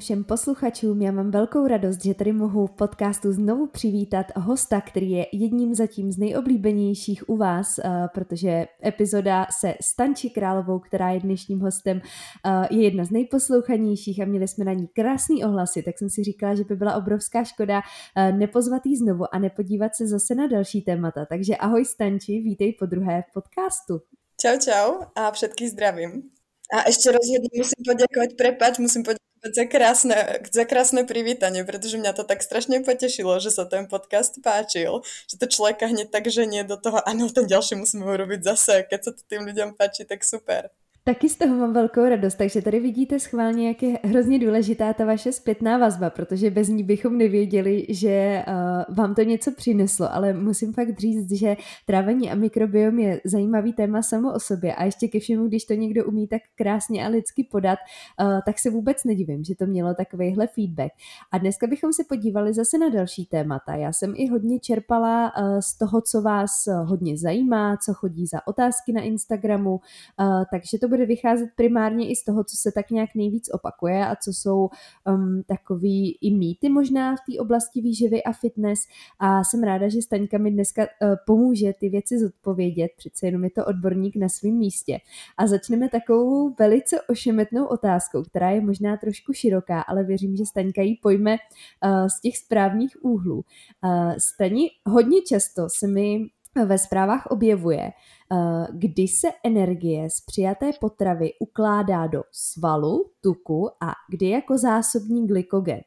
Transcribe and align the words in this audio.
všem 0.00 0.24
posluchačům. 0.24 1.02
Já 1.02 1.12
mám 1.12 1.30
velkou 1.30 1.66
radost, 1.66 2.04
že 2.04 2.14
tady 2.14 2.32
mohu 2.32 2.66
v 2.66 2.70
podcastu 2.70 3.32
znovu 3.32 3.66
přivítat 3.66 4.26
hosta, 4.36 4.80
který 4.80 5.10
je 5.10 5.26
jedním 5.32 5.74
zatím 5.74 6.12
z 6.12 6.18
nejoblíbenějších 6.18 7.28
u 7.28 7.36
vás, 7.36 7.78
eh, 7.78 8.08
protože 8.14 8.66
epizoda 8.86 9.46
se 9.60 9.74
Stanči 9.82 10.30
Královou, 10.30 10.78
která 10.78 11.10
je 11.10 11.20
dnešním 11.20 11.60
hostem, 11.60 12.00
eh, 12.46 12.66
je 12.70 12.84
jedna 12.84 13.04
z 13.04 13.10
nejposlouchanějších 13.10 14.20
a 14.20 14.24
měli 14.24 14.48
jsme 14.48 14.64
na 14.64 14.72
ní 14.72 14.88
krásný 14.88 15.44
ohlasy, 15.44 15.82
tak 15.82 15.98
jsem 15.98 16.10
si 16.10 16.24
říkala, 16.24 16.54
že 16.54 16.64
by 16.64 16.76
byla 16.76 16.96
obrovská 16.96 17.44
škoda 17.44 17.80
eh, 18.16 18.32
nepozvat 18.32 18.86
jí 18.86 18.96
znovu 18.96 19.34
a 19.34 19.38
nepodívat 19.38 19.96
se 19.96 20.06
zase 20.06 20.34
na 20.34 20.46
další 20.46 20.82
témata. 20.82 21.26
Takže 21.26 21.56
ahoj 21.56 21.84
Stanči, 21.84 22.40
vítej 22.40 22.72
po 22.72 22.86
druhé 22.86 23.24
v 23.30 23.32
podcastu. 23.32 24.00
Čau, 24.40 24.58
čau 24.58 25.04
a 25.16 25.30
všetkých 25.30 25.70
zdravím. 25.70 26.22
A 26.70 26.86
ešte 26.86 27.10
rozhodne 27.10 27.50
musím 27.50 27.82
poďakovať, 27.82 28.30
prepač, 28.38 28.78
musím 28.78 29.02
poďakovať 29.02 29.19
za 29.40 29.64
krásne, 29.64 30.44
za 30.52 30.64
krásne 30.68 31.08
privítanie, 31.08 31.64
pretože 31.64 31.96
mňa 31.96 32.12
to 32.12 32.24
tak 32.28 32.44
strašne 32.44 32.84
potešilo, 32.84 33.40
že 33.40 33.48
sa 33.52 33.64
ten 33.64 33.88
podcast 33.88 34.36
páčil, 34.44 35.00
že 35.28 35.40
to 35.40 35.48
človeka 35.48 35.88
hneď 35.88 36.12
tak 36.12 36.28
ženie 36.28 36.64
do 36.64 36.76
toho, 36.76 37.00
áno, 37.08 37.28
ten 37.32 37.48
ďalší 37.48 37.80
musíme 37.80 38.04
urobiť 38.04 38.40
zase, 38.44 38.84
keď 38.88 39.00
sa 39.00 39.10
to 39.16 39.22
tým 39.24 39.48
ľuďom 39.48 39.76
páči, 39.76 40.04
tak 40.04 40.20
super. 40.24 40.68
Taky 41.10 41.28
z 41.28 41.36
toho 41.36 41.56
mám 41.56 41.72
velkou 41.72 42.08
radost, 42.08 42.34
takže 42.34 42.62
tady 42.62 42.80
vidíte 42.80 43.20
schválně, 43.20 43.68
jak 43.68 43.82
je 43.82 43.98
hrozně 44.04 44.38
důležitá 44.38 44.92
ta 44.92 45.04
vaše 45.04 45.32
zpětná 45.32 45.78
vazba, 45.78 46.10
protože 46.10 46.50
bez 46.50 46.68
ní 46.68 46.84
bychom 46.84 47.18
nevěděli, 47.18 47.86
že 47.88 48.44
uh, 48.48 48.94
vám 48.96 49.14
to 49.14 49.22
něco 49.22 49.52
přineslo, 49.52 50.14
ale 50.14 50.32
musím 50.32 50.72
fakt 50.72 50.98
říct, 50.98 51.32
že 51.32 51.56
trávení 51.86 52.30
a 52.30 52.34
mikrobiom 52.34 52.98
je 52.98 53.20
zajímavý 53.24 53.72
téma 53.72 54.02
samo 54.02 54.32
o 54.32 54.40
sobě 54.40 54.74
a 54.74 54.84
ještě 54.84 55.08
ke 55.08 55.20
všemu, 55.20 55.48
když 55.48 55.64
to 55.64 55.74
někdo 55.74 56.04
umí 56.04 56.28
tak 56.28 56.42
krásně 56.54 57.06
a 57.06 57.08
lidsky 57.08 57.48
podat, 57.50 57.78
uh, 58.20 58.40
tak 58.46 58.58
se 58.58 58.70
vůbec 58.70 59.04
nedivím, 59.04 59.44
že 59.44 59.54
to 59.54 59.66
mělo 59.66 59.94
takovýhle 59.94 60.46
feedback. 60.46 60.92
A 61.32 61.38
dneska 61.38 61.66
bychom 61.66 61.92
se 61.92 62.02
podívali 62.08 62.54
zase 62.54 62.78
na 62.78 62.88
další 62.88 63.26
témata. 63.26 63.74
Já 63.74 63.92
jsem 63.92 64.12
i 64.16 64.28
hodně 64.28 64.60
čerpala 64.60 65.32
uh, 65.38 65.60
z 65.60 65.78
toho, 65.78 66.00
co 66.00 66.22
vás 66.22 66.50
hodně 66.84 67.18
zajímá, 67.18 67.76
co 67.76 67.94
chodí 67.94 68.26
za 68.26 68.46
otázky 68.46 68.92
na 68.92 69.00
Instagramu, 69.02 69.70
uh, 69.70 70.44
takže 70.50 70.78
to 70.78 70.88
bude 70.88 70.99
vycházet 71.06 71.48
primárně 71.56 72.10
i 72.10 72.16
z 72.16 72.24
toho, 72.24 72.44
co 72.44 72.56
se 72.56 72.72
tak 72.72 72.90
nějak 72.90 73.10
nejvíc 73.14 73.50
opakuje 73.52 74.06
a 74.06 74.16
co 74.16 74.32
jsou 74.32 74.68
um, 75.08 75.42
takový 75.46 76.18
i 76.20 76.34
mýty 76.34 76.68
možná 76.68 77.16
v 77.16 77.18
té 77.32 77.40
oblasti 77.40 77.80
výživy 77.80 78.22
a 78.22 78.32
fitness 78.32 78.80
a 79.18 79.44
jsem 79.44 79.62
ráda, 79.62 79.88
že 79.88 80.02
Staňka 80.02 80.38
mi 80.38 80.50
dneska 80.50 80.82
uh, 80.82 81.14
pomůže 81.26 81.72
ty 81.80 81.88
věci 81.88 82.18
zodpovědět, 82.18 82.90
přece 82.96 83.26
jenom 83.26 83.44
je 83.44 83.50
to 83.50 83.66
odborník 83.66 84.16
na 84.16 84.28
svém 84.28 84.54
místě. 84.54 84.98
A 85.36 85.46
začneme 85.46 85.88
takovou 85.88 86.54
velice 86.58 87.00
ošemetnou 87.00 87.66
otázkou, 87.66 88.22
která 88.22 88.50
je 88.50 88.60
možná 88.60 88.96
trošku 88.96 89.32
široká, 89.32 89.80
ale 89.80 90.04
věřím, 90.04 90.36
že 90.36 90.46
Staňka 90.46 90.82
ji 90.82 90.96
pojme 91.02 91.36
uh, 91.36 92.06
z 92.06 92.20
těch 92.20 92.36
správných 92.36 93.04
úhlů. 93.04 93.44
Uh, 93.84 94.14
Stani, 94.18 94.70
hodně 94.86 95.22
často 95.22 95.66
se 95.78 95.86
mi 95.86 96.26
ve 96.66 96.78
zprávách 96.78 97.26
objevuje, 97.26 97.90
Eh, 98.32 98.66
kdy 98.72 99.08
se 99.08 99.28
energie 99.44 100.10
z 100.10 100.20
přijaté 100.20 100.70
potravy 100.80 101.30
ukládá 101.38 102.06
do 102.06 102.22
svalu, 102.32 103.10
tuku 103.20 103.68
a 103.80 103.92
kdy 104.10 104.28
jako 104.28 104.58
zásobní 104.58 105.26
glykogen 105.26 105.80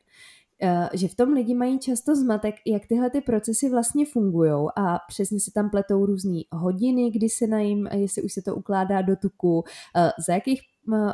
eh, 0.62 0.90
že 0.94 1.08
v 1.08 1.16
tom 1.16 1.34
lidi 1.34 1.54
mají 1.54 1.80
často 1.80 2.16
zmatek, 2.16 2.56
jak 2.68 2.88
tyhle 2.88 3.10
ty 3.10 3.22
procesy 3.22 3.70
vlastně 3.70 4.06
fungují 4.06 4.52
a 4.78 5.00
přesně 5.08 5.40
se 5.40 5.52
tam 5.52 5.70
pletou 5.70 6.06
různé 6.06 6.40
hodiny, 6.52 7.12
kdy 7.12 7.30
se 7.30 7.48
najím, 7.48 7.88
jestli 7.88 8.22
už 8.22 8.34
se 8.34 8.42
to 8.42 8.56
ukládá 8.56 9.02
do 9.02 9.16
tuku, 9.16 9.64
eh, 9.96 10.12
za 10.28 10.34
jakých 10.34 10.62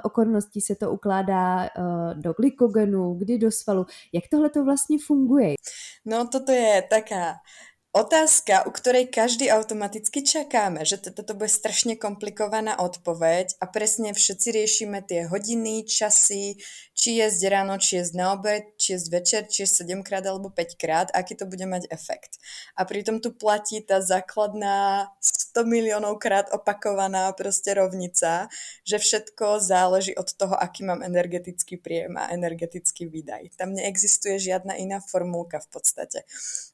okolností 0.03 0.61
se 0.61 0.75
to 0.75 0.91
ukládá 0.91 1.69
do 2.13 2.33
glykogenu, 2.33 3.13
kdy 3.13 3.37
do 3.37 3.51
svalu. 3.51 3.85
Jak 4.13 4.23
tohle 4.31 4.49
to 4.49 4.65
vlastně 4.65 4.97
funguje? 5.07 5.53
No 6.05 6.27
toto 6.27 6.51
je 6.51 6.83
taká 6.89 7.33
otázka, 7.93 8.63
u 8.67 8.71
ktorej 8.71 9.09
každý 9.09 9.49
automaticky 9.49 10.21
čakáme, 10.21 10.85
že 10.85 11.01
toto 11.01 11.33
bude 11.33 11.49
strašne 11.49 11.97
komplikovaná 11.97 12.77
odpoveď 12.77 13.57
a 13.57 13.65
presne 13.65 14.13
všetci 14.13 14.47
riešime 14.53 15.01
tie 15.01 15.25
hodiny, 15.25 15.89
časy, 15.89 16.61
či 16.93 17.09
jesť 17.17 17.41
ráno, 17.49 17.81
či 17.81 18.03
jesť 18.03 18.13
na 18.13 18.37
obed, 18.37 18.63
či 18.77 18.93
jesť 18.93 19.07
večer, 19.09 19.41
či 19.49 19.65
jesť 19.65 19.89
7 19.89 20.05
krát 20.05 20.23
alebo 20.27 20.53
5 20.53 20.75
krát, 20.77 21.07
aký 21.15 21.33
to 21.33 21.49
bude 21.49 21.65
mať 21.65 21.89
efekt. 21.89 22.37
A 22.77 22.85
pritom 22.85 23.23
tu 23.23 23.33
platí 23.33 23.81
tá 23.81 24.03
základná 24.03 25.09
100 25.49 25.65
miliónov 25.65 26.21
krát 26.21 26.53
opakovaná 26.53 27.33
proste 27.33 27.73
rovnica, 27.73 28.45
že 28.85 29.01
všetko 29.01 29.57
záleží 29.57 30.13
od 30.13 30.29
toho, 30.37 30.53
aký 30.53 30.85
mám 30.85 31.01
energetický 31.01 31.81
príjem 31.81 32.21
a 32.21 32.29
energetický 32.29 33.09
výdaj. 33.09 33.57
Tam 33.57 33.73
neexistuje 33.73 34.37
žiadna 34.37 34.77
iná 34.77 35.01
formulka 35.01 35.57
v 35.57 35.69
podstate. 35.73 36.21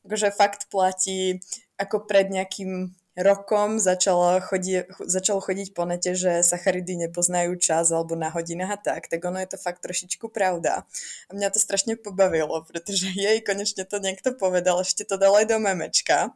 Takže 0.04 0.36
fakt 0.36 0.68
platí 0.68 1.40
ako 1.80 2.04
pred 2.04 2.28
nejakým 2.28 2.92
rokom 3.16 3.80
začalo, 3.80 4.44
chodí, 4.44 4.84
začalo 5.00 5.40
chodiť 5.40 5.72
po 5.72 5.88
nete, 5.88 6.20
že 6.20 6.44
sacharidy 6.44 7.08
nepoznajú 7.08 7.56
čas 7.56 7.96
alebo 7.96 8.20
na 8.20 8.28
hodinách 8.28 8.76
a 8.76 8.80
tak, 8.80 9.08
tak 9.08 9.24
ono 9.24 9.40
je 9.40 9.56
to 9.56 9.58
fakt 9.58 9.80
trošičku 9.88 10.28
pravda. 10.28 10.84
A 11.28 11.32
mňa 11.32 11.56
to 11.56 11.60
strašne 11.64 11.96
pobavilo, 11.96 12.60
pretože 12.68 13.08
jej 13.16 13.40
konečne 13.40 13.88
to 13.88 14.04
niekto 14.04 14.36
povedal, 14.36 14.84
ešte 14.84 15.08
to 15.08 15.16
dal 15.16 15.32
aj 15.40 15.48
do 15.48 15.58
memečka. 15.64 16.36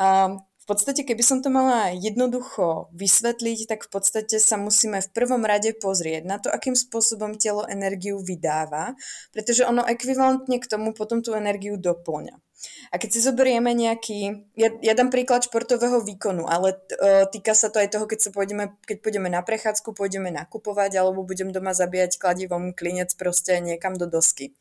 A 0.00 0.40
podstate, 0.68 1.00
keby 1.02 1.24
som 1.24 1.40
to 1.40 1.48
mala 1.48 1.96
jednoducho 1.96 2.92
vysvetliť, 2.92 3.64
tak 3.64 3.88
v 3.88 3.90
podstate 3.90 4.36
sa 4.36 4.60
musíme 4.60 5.00
v 5.00 5.10
prvom 5.16 5.40
rade 5.40 5.72
pozrieť 5.72 6.22
na 6.28 6.36
to, 6.36 6.52
akým 6.52 6.76
spôsobom 6.76 7.40
telo 7.40 7.64
energiu 7.64 8.20
vydáva, 8.20 8.92
pretože 9.32 9.64
ono 9.64 9.80
ekvivalentne 9.88 10.60
k 10.60 10.68
tomu 10.68 10.92
potom 10.92 11.24
tú 11.24 11.32
energiu 11.32 11.80
doplňa. 11.80 12.36
A 12.90 12.98
keď 12.98 13.08
si 13.14 13.20
zoberieme 13.22 13.70
nejaký, 13.70 14.50
ja, 14.58 14.68
ja 14.82 14.92
dám 14.98 15.14
príklad 15.14 15.46
športového 15.46 16.02
výkonu, 16.02 16.44
ale 16.50 16.74
uh, 16.74 17.24
týka 17.30 17.54
sa 17.54 17.70
to 17.70 17.78
aj 17.78 17.94
toho, 17.94 18.10
keď 18.10 18.18
sa 18.18 18.30
pôjdeme, 18.34 18.74
keď 18.82 18.98
pôjdeme 18.98 19.30
na 19.30 19.46
prechádzku, 19.46 19.94
pôjdeme 19.94 20.34
nakupovať, 20.34 20.98
alebo 20.98 21.22
budem 21.22 21.54
doma 21.54 21.70
zabíjať 21.70 22.18
kladivom 22.18 22.74
klinec 22.74 23.14
proste 23.14 23.62
niekam 23.62 23.94
do 23.94 24.10
dosky. 24.10 24.58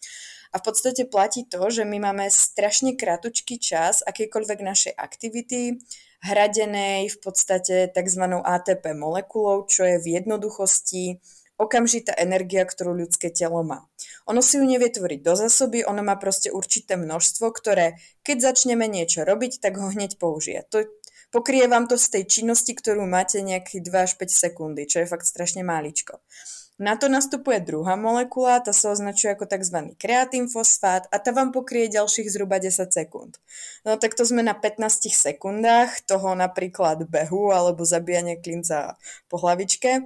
A 0.51 0.59
v 0.59 0.65
podstate 0.65 1.07
platí 1.07 1.43
to, 1.47 1.61
že 1.67 1.83
my 1.83 1.99
máme 1.99 2.31
strašne 2.31 2.95
kratučký 2.95 3.59
čas 3.59 4.03
akýkoľvek 4.05 4.59
našej 4.63 4.93
aktivity, 4.95 5.79
hradenej 6.21 7.13
v 7.13 7.17
podstate 7.21 7.91
tzv. 7.93 8.23
ATP 8.41 8.97
molekulou, 8.97 9.69
čo 9.69 9.85
je 9.85 9.97
v 10.01 10.07
jednoduchosti 10.21 11.21
okamžitá 11.57 12.13
energia, 12.21 12.61
ktorú 12.63 12.93
ľudské 12.93 13.33
telo 13.33 13.65
má. 13.65 13.89
Ono 14.29 14.45
si 14.45 14.61
ju 14.61 14.63
nevie 14.63 14.93
tvoriť 14.93 15.19
do 15.25 15.33
zásoby, 15.33 15.81
ono 15.89 16.05
má 16.05 16.13
proste 16.21 16.53
určité 16.53 16.95
množstvo, 16.95 17.49
ktoré 17.49 17.97
keď 18.21 18.53
začneme 18.53 18.85
niečo 18.85 19.25
robiť, 19.25 19.57
tak 19.57 19.81
ho 19.81 19.89
hneď 19.89 20.21
použije. 20.21 20.69
To 20.69 20.85
pokrie 21.33 21.65
vám 21.65 21.89
to 21.89 21.97
z 21.97 22.13
tej 22.13 22.23
činnosti, 22.29 22.77
ktorú 22.77 23.09
máte 23.09 23.41
nejakých 23.41 23.81
2 23.89 24.05
až 24.05 24.11
5 24.21 24.29
sekundy, 24.29 24.85
čo 24.85 25.01
je 25.01 25.09
fakt 25.09 25.25
strašne 25.25 25.65
máličko. 25.65 26.21
Na 26.77 26.93
to 26.93 27.09
nastupuje 27.09 27.57
druhá 27.57 27.97
molekula, 27.97 28.61
tá 28.61 28.69
sa 28.69 28.93
označuje 28.93 29.33
ako 29.33 29.49
tzv. 29.49 29.97
kreatínfosfát 29.97 31.09
a 31.09 31.17
tá 31.17 31.33
vám 31.33 31.49
pokrie 31.49 31.89
ďalších 31.89 32.29
zhruba 32.29 32.61
10 32.61 32.93
sekúnd. 32.93 33.41
No 33.81 33.97
tak 33.97 34.13
to 34.13 34.21
sme 34.21 34.45
na 34.45 34.53
15 34.53 35.09
sekundách 35.09 36.05
toho 36.05 36.37
napríklad 36.37 37.09
behu 37.09 37.49
alebo 37.49 37.81
zabíjania 37.81 38.37
klinca 38.37 38.93
po 39.25 39.41
hlavičke. 39.41 40.05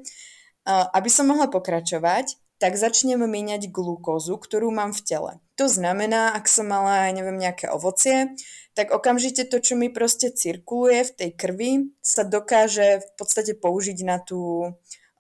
Aby 0.68 1.10
som 1.12 1.28
mohla 1.28 1.52
pokračovať, 1.52 2.40
tak 2.62 2.78
začnem 2.78 3.20
míňať 3.20 3.74
glukózu, 3.74 4.38
ktorú 4.38 4.72
mám 4.72 4.94
v 4.94 5.02
tele. 5.02 5.32
To 5.58 5.66
znamená, 5.66 6.38
ak 6.38 6.46
som 6.46 6.70
mala, 6.70 7.10
neviem, 7.10 7.36
nejaké 7.36 7.68
ovocie, 7.68 8.32
tak 8.78 8.94
okamžite 8.94 9.50
to, 9.50 9.60
čo 9.60 9.76
mi 9.76 9.92
proste 9.92 10.32
cirkuluje 10.32 11.04
v 11.04 11.12
tej 11.18 11.30
krvi, 11.36 11.72
sa 12.00 12.24
dokáže 12.24 13.04
v 13.04 13.10
podstate 13.18 13.58
použiť 13.58 13.98
na 14.06 14.22
tú 14.22 14.72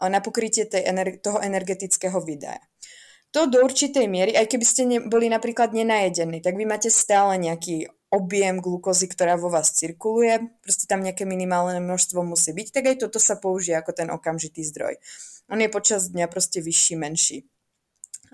na 0.09 0.23
pokrytie 0.23 0.65
tej, 0.65 0.87
toho 1.21 1.37
energetického 1.43 2.17
videa. 2.23 2.57
To 3.31 3.47
do 3.47 3.63
určitej 3.63 4.11
miery, 4.11 4.35
aj 4.35 4.47
keby 4.49 4.65
ste 4.65 4.83
ne, 4.83 4.97
boli 5.07 5.31
napríklad 5.31 5.71
nenajedení, 5.71 6.43
tak 6.43 6.59
vy 6.59 6.67
máte 6.67 6.91
stále 6.91 7.39
nejaký 7.39 7.87
objem 8.11 8.59
glukózy, 8.59 9.07
ktorá 9.07 9.39
vo 9.39 9.47
vás 9.47 9.71
cirkuluje, 9.71 10.51
proste 10.59 10.83
tam 10.83 10.99
nejaké 10.99 11.23
minimálne 11.23 11.79
množstvo 11.79 12.27
musí 12.27 12.51
byť, 12.51 12.67
tak 12.75 12.83
aj 12.91 12.95
toto 13.07 13.23
sa 13.23 13.39
použije 13.39 13.79
ako 13.79 13.91
ten 13.95 14.11
okamžitý 14.11 14.67
zdroj. 14.67 14.99
On 15.47 15.55
je 15.55 15.71
počas 15.71 16.11
dňa 16.11 16.27
proste 16.27 16.59
vyšší, 16.59 16.99
menší. 16.99 17.47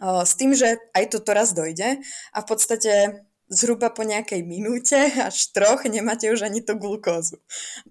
S 0.01 0.33
tým, 0.33 0.57
že 0.57 0.81
aj 0.97 1.13
toto 1.13 1.33
raz 1.33 1.53
dojde 1.53 2.01
a 2.33 2.37
v 2.41 2.45
podstate 2.49 3.25
zhruba 3.47 3.87
po 3.91 4.03
nejakej 4.03 4.43
minúte 4.43 4.95
až 5.27 5.51
troch 5.55 5.83
nemáte 5.87 6.27
už 6.31 6.47
ani 6.47 6.59
tú 6.59 6.75
glukózu. 6.75 7.39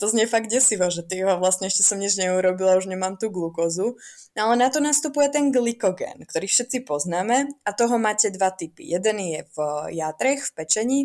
To 0.00 0.04
znie 0.08 0.28
fakt 0.28 0.52
desivo, 0.52 0.88
že 0.92 1.04
ty 1.04 1.24
vlastne 1.24 1.68
ešte 1.68 1.82
som 1.82 1.96
nič 1.96 2.16
neurobila, 2.20 2.76
už 2.76 2.88
nemám 2.88 3.16
tú 3.16 3.32
glukózu. 3.32 3.96
Ale 4.36 4.54
na 4.56 4.68
to 4.68 4.84
nastupuje 4.84 5.32
ten 5.32 5.48
glykogen, 5.48 6.28
ktorý 6.28 6.44
všetci 6.44 6.84
poznáme 6.84 7.48
a 7.64 7.70
toho 7.72 7.96
máte 7.96 8.28
dva 8.28 8.52
typy. 8.52 8.84
Jeden 8.84 9.16
je 9.20 9.40
v 9.56 9.56
jadrech, 9.96 10.44
v 10.44 10.52
pečení 10.52 10.98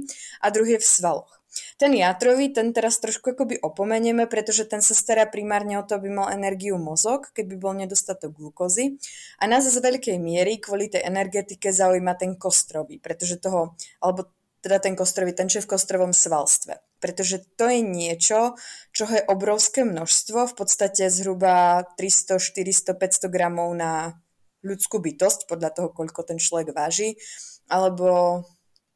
a 0.43 0.51
druhý 0.51 0.75
je 0.75 0.83
v 0.83 0.87
svaloch. 0.87 1.41
Ten 1.75 1.91
jatrový, 1.91 2.55
ten 2.55 2.71
teraz 2.71 3.03
trošku 3.03 3.35
akoby 3.35 3.59
opomenieme, 3.59 4.23
pretože 4.23 4.63
ten 4.63 4.79
sa 4.79 4.95
stará 4.95 5.27
primárne 5.27 5.75
o 5.75 5.83
to, 5.83 5.99
aby 5.99 6.07
mal 6.07 6.31
energiu 6.31 6.79
mozog, 6.79 7.27
keby 7.35 7.59
bol 7.59 7.75
nedostatok 7.75 8.31
glukózy. 8.31 8.95
A 9.35 9.51
nás 9.51 9.67
z 9.67 9.75
veľkej 9.75 10.15
miery 10.15 10.63
kvôli 10.63 10.87
tej 10.87 11.03
energetike 11.03 11.75
zaujíma 11.75 12.15
ten 12.15 12.39
kostrový, 12.39 13.03
pretože 13.03 13.35
toho, 13.43 13.75
alebo 13.99 14.31
teda 14.61 14.77
ten 14.77 14.93
kostrový, 14.93 15.33
ten 15.33 15.49
v 15.49 15.65
kostrovom 15.65 16.13
svalstve. 16.13 16.77
Pretože 17.01 17.41
to 17.57 17.65
je 17.65 17.81
niečo, 17.81 18.55
čo 18.93 19.09
je 19.09 19.25
obrovské 19.25 19.81
množstvo, 19.81 20.53
v 20.53 20.55
podstate 20.55 21.09
zhruba 21.09 21.83
300, 21.97 22.37
400, 22.37 22.93
500 22.93 23.33
gramov 23.33 23.73
na 23.73 24.21
ľudskú 24.61 25.01
bytosť, 25.01 25.49
podľa 25.49 25.73
toho, 25.73 25.89
koľko 25.89 26.21
ten 26.21 26.37
človek 26.37 26.77
váži, 26.77 27.17
alebo 27.65 28.45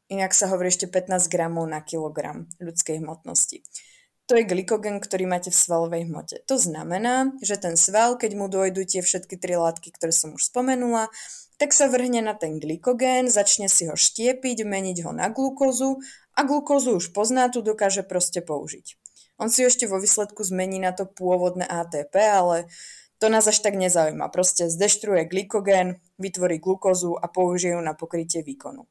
inak 0.06 0.30
sa 0.30 0.46
hovorí 0.46 0.70
ešte 0.70 0.86
15 0.86 1.26
gramov 1.26 1.66
na 1.66 1.82
kilogram 1.82 2.46
ľudskej 2.62 3.02
hmotnosti. 3.02 3.66
To 4.26 4.34
je 4.34 4.42
glykogen, 4.42 4.98
ktorý 4.98 5.30
máte 5.30 5.54
v 5.54 5.58
svalovej 5.62 6.10
hmote. 6.10 6.42
To 6.50 6.58
znamená, 6.58 7.30
že 7.38 7.62
ten 7.62 7.78
sval, 7.78 8.18
keď 8.18 8.34
mu 8.34 8.50
dojdú 8.50 8.82
tie 8.82 8.98
všetky 8.98 9.38
tri 9.38 9.54
látky, 9.54 9.94
ktoré 9.94 10.10
som 10.10 10.34
už 10.34 10.50
spomenula, 10.50 11.06
tak 11.62 11.70
sa 11.70 11.86
vrhne 11.86 12.26
na 12.26 12.34
ten 12.34 12.58
glykogén, 12.58 13.30
začne 13.30 13.70
si 13.70 13.86
ho 13.86 13.94
štiepiť, 13.94 14.66
meniť 14.66 15.06
ho 15.06 15.14
na 15.14 15.30
glukózu 15.30 16.02
a 16.34 16.42
glukózu 16.42 16.98
už 16.98 17.14
pozná, 17.14 17.48
tu 17.48 17.62
dokáže 17.62 18.02
proste 18.02 18.42
použiť. 18.42 18.98
On 19.38 19.46
si 19.46 19.62
ešte 19.62 19.86
vo 19.86 20.02
výsledku 20.02 20.42
zmení 20.42 20.82
na 20.82 20.90
to 20.90 21.06
pôvodné 21.06 21.62
ATP, 21.68 22.14
ale 22.18 22.66
to 23.18 23.28
nás 23.28 23.48
až 23.48 23.64
tak 23.64 23.74
nezaujíma. 23.74 24.28
Proste 24.28 24.68
zdeštruje 24.68 25.24
glykogén, 25.24 25.96
vytvorí 26.18 26.58
glukózu 26.58 27.16
a 27.16 27.28
použije 27.28 27.72
ju 27.72 27.80
na 27.80 27.94
pokrytie 27.96 28.42
výkonu. 28.42 28.84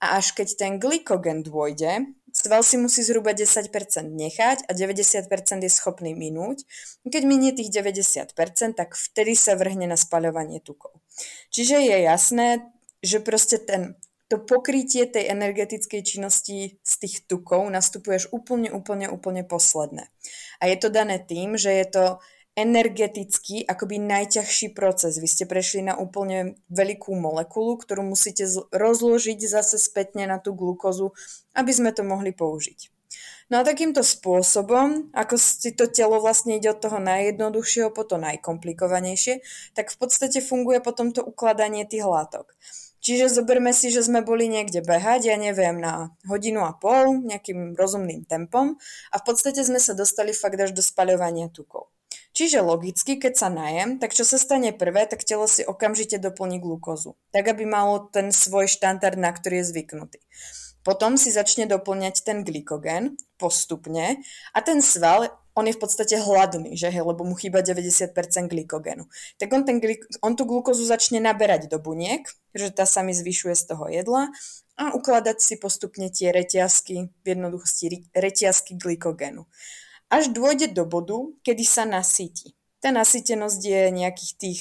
A 0.00 0.16
až 0.16 0.32
keď 0.32 0.48
ten 0.56 0.72
glykogén 0.80 1.44
dôjde, 1.44 2.08
sval 2.32 2.64
si 2.64 2.80
musí 2.80 3.04
zhruba 3.04 3.36
10% 3.36 3.68
nechať 4.12 4.68
a 4.68 4.70
90% 4.72 5.28
je 5.64 5.70
schopný 5.72 6.16
minúť. 6.16 6.64
Keď 7.04 7.22
minie 7.24 7.52
tých 7.52 7.68
90%, 7.68 8.32
tak 8.76 8.96
vtedy 8.96 9.36
sa 9.36 9.56
vrhne 9.56 9.88
na 9.88 9.96
spaľovanie 9.96 10.64
tukov. 10.64 10.96
Čiže 11.52 11.80
je 11.80 11.96
jasné, 12.04 12.48
že 13.04 13.20
proste 13.20 13.60
ten, 13.60 13.96
to 14.28 14.40
pokrytie 14.40 15.04
tej 15.04 15.32
energetickej 15.32 16.02
činnosti 16.02 16.80
z 16.80 16.94
tých 16.98 17.28
tukov 17.28 17.68
nastupuje 17.68 18.24
až 18.24 18.26
úplne, 18.32 18.72
úplne, 18.72 19.08
úplne 19.08 19.44
posledné. 19.44 20.08
A 20.60 20.68
je 20.68 20.76
to 20.80 20.88
dané 20.88 21.20
tým, 21.20 21.60
že 21.60 21.72
je 21.72 21.86
to 21.88 22.04
energeticky 22.56 23.68
akoby 23.68 24.00
najťažší 24.00 24.72
proces. 24.72 25.20
Vy 25.20 25.28
ste 25.28 25.44
prešli 25.44 25.84
na 25.84 25.94
úplne 26.00 26.56
veľkú 26.72 27.12
molekulu, 27.12 27.76
ktorú 27.76 28.00
musíte 28.02 28.48
rozložiť 28.72 29.38
zase 29.44 29.76
spätne 29.76 30.24
na 30.24 30.40
tú 30.40 30.56
glukózu, 30.56 31.12
aby 31.52 31.70
sme 31.70 31.92
to 31.92 32.00
mohli 32.00 32.32
použiť. 32.32 32.90
No 33.46 33.62
a 33.62 33.68
takýmto 33.68 34.02
spôsobom, 34.02 35.14
ako 35.14 35.38
si 35.38 35.70
to 35.70 35.86
telo 35.86 36.18
vlastne 36.18 36.58
ide 36.58 36.74
od 36.74 36.82
toho 36.82 36.98
najjednoduchšieho 36.98 37.94
po 37.94 38.02
to 38.02 38.18
najkomplikovanejšie, 38.18 39.38
tak 39.78 39.94
v 39.94 39.96
podstate 40.02 40.42
funguje 40.42 40.82
potom 40.82 41.14
to 41.14 41.22
ukladanie 41.22 41.86
tých 41.86 42.02
látok. 42.02 42.58
Čiže 42.98 43.38
zoberme 43.38 43.70
si, 43.70 43.94
že 43.94 44.02
sme 44.02 44.26
boli 44.26 44.50
niekde 44.50 44.82
behať, 44.82 45.30
ja 45.30 45.38
neviem, 45.38 45.78
na 45.78 46.10
hodinu 46.26 46.66
a 46.66 46.74
pol, 46.74 47.22
nejakým 47.22 47.78
rozumným 47.78 48.26
tempom 48.26 48.82
a 49.14 49.16
v 49.22 49.22
podstate 49.22 49.62
sme 49.62 49.78
sa 49.78 49.94
dostali 49.94 50.34
fakt 50.34 50.58
až 50.58 50.74
do 50.74 50.82
spaľovania 50.82 51.46
tukov. 51.46 51.86
Čiže 52.36 52.60
logicky, 52.60 53.16
keď 53.16 53.32
sa 53.32 53.48
najem, 53.48 53.96
tak 53.96 54.12
čo 54.12 54.20
sa 54.20 54.36
stane 54.36 54.76
prvé, 54.76 55.08
tak 55.08 55.24
telo 55.24 55.48
si 55.48 55.64
okamžite 55.64 56.20
doplní 56.20 56.60
glukózu, 56.60 57.16
tak 57.32 57.48
aby 57.48 57.64
malo 57.64 58.12
ten 58.12 58.28
svoj 58.28 58.68
štandard, 58.68 59.16
na 59.16 59.32
ktorý 59.32 59.64
je 59.64 59.72
zvyknutý. 59.72 60.20
Potom 60.84 61.16
si 61.16 61.32
začne 61.32 61.64
doplňať 61.64 62.22
ten 62.22 62.44
glykogen 62.44 63.16
postupne 63.40 64.20
a 64.52 64.58
ten 64.60 64.84
sval, 64.84 65.32
on 65.56 65.64
je 65.64 65.72
v 65.72 65.80
podstate 65.80 66.20
hladný, 66.20 66.76
že 66.76 66.92
hej, 66.92 67.00
lebo 67.00 67.24
mu 67.24 67.32
chýba 67.32 67.64
90% 67.64 68.12
glykogenu. 68.52 69.08
Tak 69.40 69.48
on, 69.56 69.64
ten 69.64 69.80
glyk- 69.80 70.04
on 70.20 70.36
tú 70.36 70.44
glukózu 70.44 70.84
začne 70.84 71.24
naberať 71.24 71.72
do 71.72 71.80
buniek, 71.80 72.28
že 72.52 72.68
tá 72.68 72.84
sa 72.84 73.00
mi 73.00 73.16
zvyšuje 73.16 73.56
z 73.56 73.64
toho 73.64 73.88
jedla 73.88 74.28
a 74.76 74.92
ukladať 74.92 75.40
si 75.40 75.56
postupne 75.56 76.12
tie 76.12 76.36
reťazky, 76.36 77.08
v 77.08 77.26
jednoduchosti 77.26 78.12
reťazky 78.12 78.76
glykogenu. 78.76 79.48
Až 80.06 80.30
dôjde 80.30 80.70
do 80.70 80.86
bodu, 80.86 81.18
kedy 81.42 81.64
sa 81.66 81.82
nasíti. 81.82 82.54
Tá 82.78 82.94
nasýtenosť 82.94 83.60
je 83.60 83.82
nejakých 83.90 84.32
tých 84.38 84.60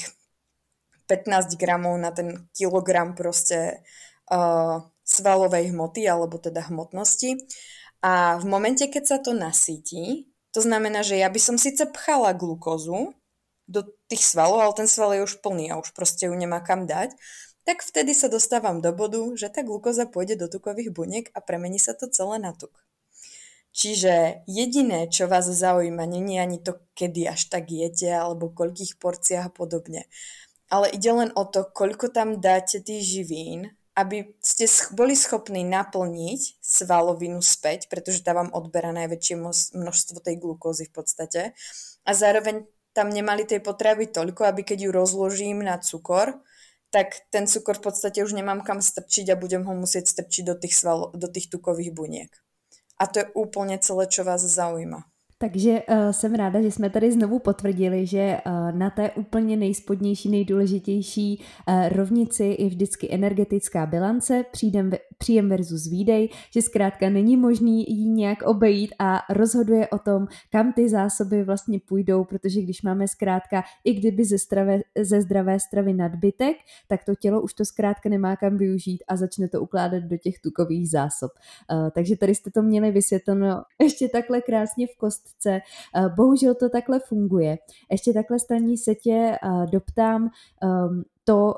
15 1.05 1.53
gramov 1.61 2.01
na 2.01 2.09
ten 2.09 2.49
kilogram 2.57 3.13
proste 3.13 3.85
uh, 4.33 4.81
svalovej 5.05 5.69
hmoty 5.69 6.09
alebo 6.09 6.41
teda 6.41 6.65
hmotnosti. 6.65 7.37
A 8.01 8.41
v 8.41 8.45
momente, 8.49 8.89
keď 8.89 9.03
sa 9.05 9.17
to 9.21 9.37
nasíti, 9.37 10.29
to 10.49 10.65
znamená, 10.65 11.05
že 11.05 11.21
ja 11.21 11.29
by 11.29 11.37
som 11.37 11.61
síce 11.61 11.85
pchala 11.89 12.33
glukózu 12.33 13.13
do 13.69 13.85
tých 14.09 14.25
svalov, 14.25 14.61
ale 14.61 14.73
ten 14.77 14.89
sval 14.89 15.13
je 15.17 15.25
už 15.25 15.41
plný 15.41 15.73
a 15.73 15.81
už 15.81 15.93
proste 15.93 16.29
ju 16.29 16.33
nemá 16.37 16.61
kam 16.61 16.85
dať, 16.85 17.13
tak 17.65 17.81
vtedy 17.81 18.13
sa 18.13 18.29
dostávam 18.29 18.77
do 18.77 18.93
bodu, 18.93 19.25
že 19.33 19.49
tá 19.49 19.65
glukóza 19.65 20.05
pôjde 20.05 20.37
do 20.37 20.45
tukových 20.45 20.93
buniek 20.93 21.25
a 21.33 21.41
premení 21.41 21.81
sa 21.81 21.97
to 21.97 22.05
celé 22.05 22.37
na 22.37 22.53
tuk. 22.53 22.84
Čiže 23.75 24.47
jediné, 24.47 25.11
čo 25.11 25.27
vás 25.27 25.51
zaujíma, 25.51 26.07
je 26.07 26.39
ani 26.39 26.59
to, 26.63 26.79
kedy 26.95 27.27
až 27.27 27.51
tak 27.51 27.67
jete, 27.67 28.07
alebo 28.07 28.47
koľkých 28.47 28.95
porciách 28.95 29.51
a 29.51 29.53
podobne. 29.53 30.07
Ale 30.71 30.87
ide 30.95 31.11
len 31.11 31.29
o 31.35 31.43
to, 31.43 31.67
koľko 31.67 32.07
tam 32.07 32.39
dáte 32.39 32.79
tých 32.79 33.03
živín 33.03 33.75
aby 33.95 34.35
ste 34.43 34.67
boli 34.91 35.15
schopní 35.15 35.63
naplniť 35.63 36.59
svalovinu 36.59 37.39
späť, 37.39 37.87
pretože 37.87 38.27
tá 38.27 38.35
vám 38.35 38.51
odberá 38.51 38.91
najväčšie 38.91 39.35
množstvo 39.71 40.19
tej 40.19 40.35
glukózy 40.35 40.91
v 40.91 40.93
podstate. 40.99 41.41
A 42.03 42.11
zároveň 42.11 42.67
tam 42.91 43.07
nemali 43.07 43.47
tej 43.47 43.63
potreby 43.63 44.11
toľko, 44.11 44.51
aby 44.51 44.67
keď 44.67 44.87
ju 44.87 44.91
rozložím 44.91 45.63
na 45.63 45.79
cukor, 45.79 46.43
tak 46.91 47.27
ten 47.31 47.47
cukor 47.47 47.79
v 47.79 47.91
podstate 47.91 48.19
už 48.23 48.35
nemám 48.35 48.67
kam 48.67 48.83
strčiť 48.83 49.31
a 49.31 49.39
budem 49.39 49.63
ho 49.63 49.73
musieť 49.75 50.11
strčiť 50.11 50.43
do 50.43 50.55
tých, 50.59 50.75
svalo, 50.75 51.15
do 51.15 51.27
tých 51.31 51.47
tukových 51.47 51.95
buniek. 51.95 52.31
A 52.95 53.07
to 53.07 53.23
je 53.23 53.31
úplne 53.35 53.75
celé, 53.79 54.07
čo 54.07 54.23
vás 54.23 54.43
zaujíma. 54.43 55.14
Takže 55.37 55.81
uh, 55.89 56.09
jsem 56.11 56.33
ráda, 56.33 56.61
že 56.61 56.71
jsme 56.71 56.89
tady 56.89 57.11
znovu 57.11 57.39
potvrdili, 57.39 58.05
že 58.05 58.37
uh, 58.45 58.77
na 58.77 58.89
té 58.89 59.11
úplně 59.11 59.57
nejspodnější, 59.57 60.29
nejdůležitější 60.29 61.43
uh, 61.67 61.89
rovnici 61.89 62.55
je 62.59 62.69
vždycky 62.69 63.13
energetická 63.13 63.85
bilance, 63.85 64.45
příjem, 64.51 64.91
příjem 65.17 65.49
versus 65.49 65.87
výdej, 65.87 66.29
že 66.53 66.61
zkrátka 66.61 67.09
není 67.09 67.37
možný 67.37 67.85
ji 67.87 68.09
nějak 68.09 68.41
obejít 68.41 68.93
a 68.99 69.21
rozhoduje 69.29 69.87
o 69.87 69.99
tom, 69.99 70.27
kam 70.51 70.73
ty 70.73 70.89
zásoby 70.89 71.43
vlastně 71.43 71.79
půjdou, 71.87 72.23
protože 72.23 72.61
když 72.61 72.81
máme 72.81 73.07
zkrátka, 73.07 73.63
i 73.83 73.93
kdyby 73.93 74.25
ze, 74.25 74.39
strave, 74.39 74.79
ze 75.01 75.21
zdravé 75.21 75.59
stravy 75.59 75.93
nadbytek, 75.93 76.57
tak 76.87 77.03
to 77.03 77.15
tělo 77.15 77.41
už 77.41 77.53
to 77.53 77.65
zkrátka 77.65 78.09
nemá 78.09 78.35
kam 78.35 78.57
využít 78.57 79.03
a 79.07 79.15
začne 79.15 79.47
to 79.47 79.61
ukládat 79.61 80.03
do 80.03 80.17
těch 80.17 80.39
tukových 80.39 80.89
zásob. 80.89 81.31
Uh, 81.71 81.89
takže 81.89 82.17
tady 82.17 82.35
jste 82.35 82.51
to 82.51 82.61
měli 82.61 82.91
vysvětleno 82.91 83.63
ještě 83.81 84.09
takhle 84.09 84.41
krásně 84.41 84.87
v 84.87 84.97
kost 84.97 85.24
kostce. 85.25 85.61
Eh, 85.95 86.09
bohužel 86.15 86.55
to 86.55 86.69
takhle 86.69 86.99
funguje. 86.99 87.57
Ještě 87.91 88.13
takhle 88.13 88.39
staní 88.39 88.77
se 88.77 88.95
tě 88.95 89.37
eh, 89.43 89.65
doptám 89.71 90.29
ehm, 90.63 91.03
to, 91.23 91.53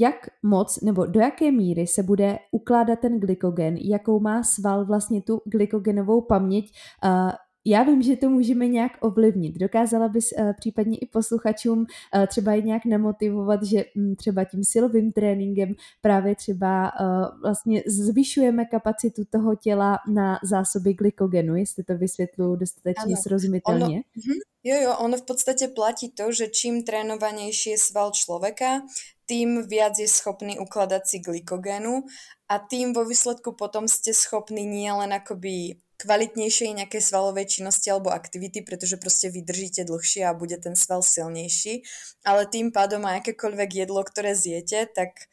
jak 0.00 0.14
moc 0.42 0.80
nebo 0.80 1.06
do 1.06 1.20
jaké 1.20 1.52
míry 1.52 1.86
se 1.86 2.02
bude 2.02 2.38
ukládat 2.50 2.98
ten 3.00 3.20
glykogen, 3.20 3.76
jakou 3.76 4.20
má 4.20 4.42
sval 4.42 4.86
vlastně 4.86 5.22
tu 5.22 5.40
glykogenovou 5.44 6.20
paměť, 6.20 6.72
eh, 7.04 7.32
já 7.64 7.82
vím, 7.82 8.02
že 8.02 8.16
to 8.16 8.30
můžeme 8.30 8.68
nějak 8.68 8.92
ovlivnit. 9.00 9.58
Dokázala 9.58 10.08
bys 10.08 10.32
uh, 10.32 10.52
případně 10.52 10.98
i 10.98 11.06
posluchačům 11.06 11.78
uh, 11.78 12.26
třeba 12.26 12.54
i 12.54 12.62
nějak 12.62 12.84
nemotivovat, 12.84 13.62
že 13.62 13.84
um, 13.96 14.16
třeba 14.16 14.44
tím 14.44 14.64
silovým 14.64 15.12
tréninkem 15.12 15.74
právě 16.00 16.36
třeba 16.36 16.92
uh, 17.00 17.40
vlastně 17.42 17.82
zvyšujeme 17.86 18.64
kapacitu 18.64 19.22
toho 19.30 19.54
těla 19.54 19.98
na 20.08 20.38
zásoby 20.42 20.94
glykogenu, 20.94 21.56
jestli 21.56 21.84
to 21.84 21.98
vysvětluju 21.98 22.56
dostatečně 22.56 23.14
ano. 23.14 23.22
srozumitelně. 23.22 23.84
Ono, 23.84 23.94
uh-huh. 23.94 24.40
Jo, 24.64 24.76
jo, 24.82 24.96
ono 24.98 25.16
v 25.16 25.22
podstate 25.22 25.68
platí 25.68 26.12
to, 26.12 26.32
že 26.32 26.52
čím 26.52 26.84
trénovanejší 26.84 27.70
je 27.70 27.78
sval 27.78 28.12
človeka, 28.12 28.84
tým 29.24 29.64
viac 29.64 29.96
je 29.98 30.08
schopný 30.08 30.58
ukladať 30.58 31.02
si 31.06 31.18
glykogénu 31.24 32.02
a 32.50 32.58
tým 32.58 32.92
vo 32.92 33.06
výsledku 33.06 33.54
potom 33.54 33.88
ste 33.88 34.12
schopní 34.12 34.66
nie 34.66 34.90
len 34.92 35.14
akoby 35.14 35.80
kvalitnejšej 36.00 36.80
nejakej 36.80 37.02
svalovej 37.04 37.60
činnosti 37.60 37.92
alebo 37.92 38.08
aktivity, 38.08 38.64
pretože 38.64 38.96
proste 38.96 39.28
vydržíte 39.28 39.84
dlhšie 39.84 40.24
a 40.24 40.32
bude 40.32 40.56
ten 40.56 40.72
sval 40.72 41.04
silnejší, 41.04 41.84
ale 42.24 42.48
tým 42.48 42.72
pádom 42.72 43.04
aj 43.04 43.20
akékoľvek 43.20 43.84
jedlo, 43.84 44.00
ktoré 44.00 44.32
zjete, 44.32 44.88
tak 44.88 45.28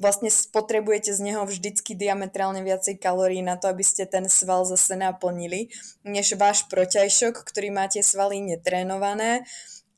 vlastne 0.00 0.32
spotrebujete 0.32 1.12
z 1.12 1.20
neho 1.20 1.44
vždycky 1.44 1.92
diametrálne 1.92 2.64
viacej 2.64 2.96
kalórií 2.96 3.44
na 3.44 3.60
to, 3.60 3.68
aby 3.68 3.84
ste 3.84 4.08
ten 4.08 4.26
sval 4.26 4.64
zase 4.64 4.96
naplnili, 4.96 5.70
než 6.02 6.34
váš 6.40 6.66
proťajšok, 6.72 7.44
ktorý 7.44 7.68
máte 7.70 8.00
svaly 8.00 8.40
netrénované 8.40 9.44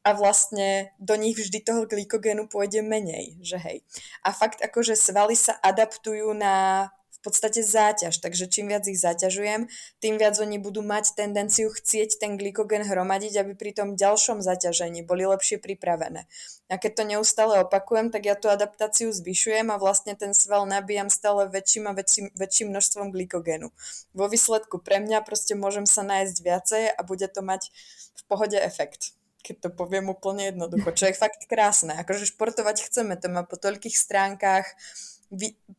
a 0.02 0.10
vlastne 0.18 0.90
do 0.98 1.14
nich 1.14 1.38
vždy 1.38 1.62
toho 1.62 1.86
glykogénu 1.86 2.50
pôjde 2.50 2.82
menej, 2.82 3.38
že 3.38 3.56
hej. 3.62 3.86
A 4.26 4.34
fakt 4.34 4.58
akože 4.58 4.98
svaly 4.98 5.38
sa 5.38 5.54
adaptujú 5.62 6.34
na 6.34 6.90
podstate 7.22 7.62
záťaž, 7.62 8.18
takže 8.18 8.50
čím 8.50 8.74
viac 8.74 8.82
ich 8.90 8.98
zaťažujem, 8.98 9.70
tým 10.02 10.14
viac 10.18 10.34
oni 10.42 10.58
budú 10.58 10.82
mať 10.82 11.14
tendenciu 11.14 11.70
chcieť 11.70 12.18
ten 12.18 12.34
glykogen 12.34 12.82
hromadiť, 12.82 13.38
aby 13.38 13.52
pri 13.54 13.72
tom 13.72 13.94
ďalšom 13.94 14.42
zaťažení 14.42 15.06
boli 15.06 15.22
lepšie 15.24 15.62
pripravené. 15.62 16.26
A 16.66 16.74
keď 16.80 16.92
to 16.98 17.04
neustále 17.06 17.62
opakujem, 17.62 18.10
tak 18.10 18.26
ja 18.26 18.34
tú 18.34 18.50
adaptáciu 18.50 19.14
zvyšujem 19.14 19.70
a 19.70 19.78
vlastne 19.78 20.18
ten 20.18 20.34
sval 20.34 20.66
nabíjam 20.66 21.08
stále 21.08 21.46
väčším 21.46 21.88
a 21.88 21.92
väčším, 21.94 22.26
väčším 22.34 22.68
množstvom 22.74 23.14
glykogenu. 23.14 23.70
Vo 24.12 24.26
výsledku 24.26 24.82
pre 24.82 24.98
mňa 24.98 25.22
proste 25.22 25.54
môžem 25.54 25.86
sa 25.86 26.02
nájsť 26.02 26.36
viacej 26.42 26.82
a 26.90 27.00
bude 27.06 27.28
to 27.30 27.40
mať 27.40 27.70
v 28.18 28.22
pohode 28.26 28.58
efekt 28.58 29.14
keď 29.42 29.58
to 29.58 29.68
poviem 29.74 30.06
úplne 30.06 30.54
jednoducho, 30.54 30.94
čo 30.94 31.10
je 31.10 31.18
fakt 31.18 31.50
krásne. 31.50 31.98
Akože 31.98 32.30
športovať 32.30 32.86
chceme, 32.86 33.18
to 33.18 33.26
má 33.26 33.42
po 33.42 33.58
toľkých 33.58 33.98
stránkach, 33.98 34.70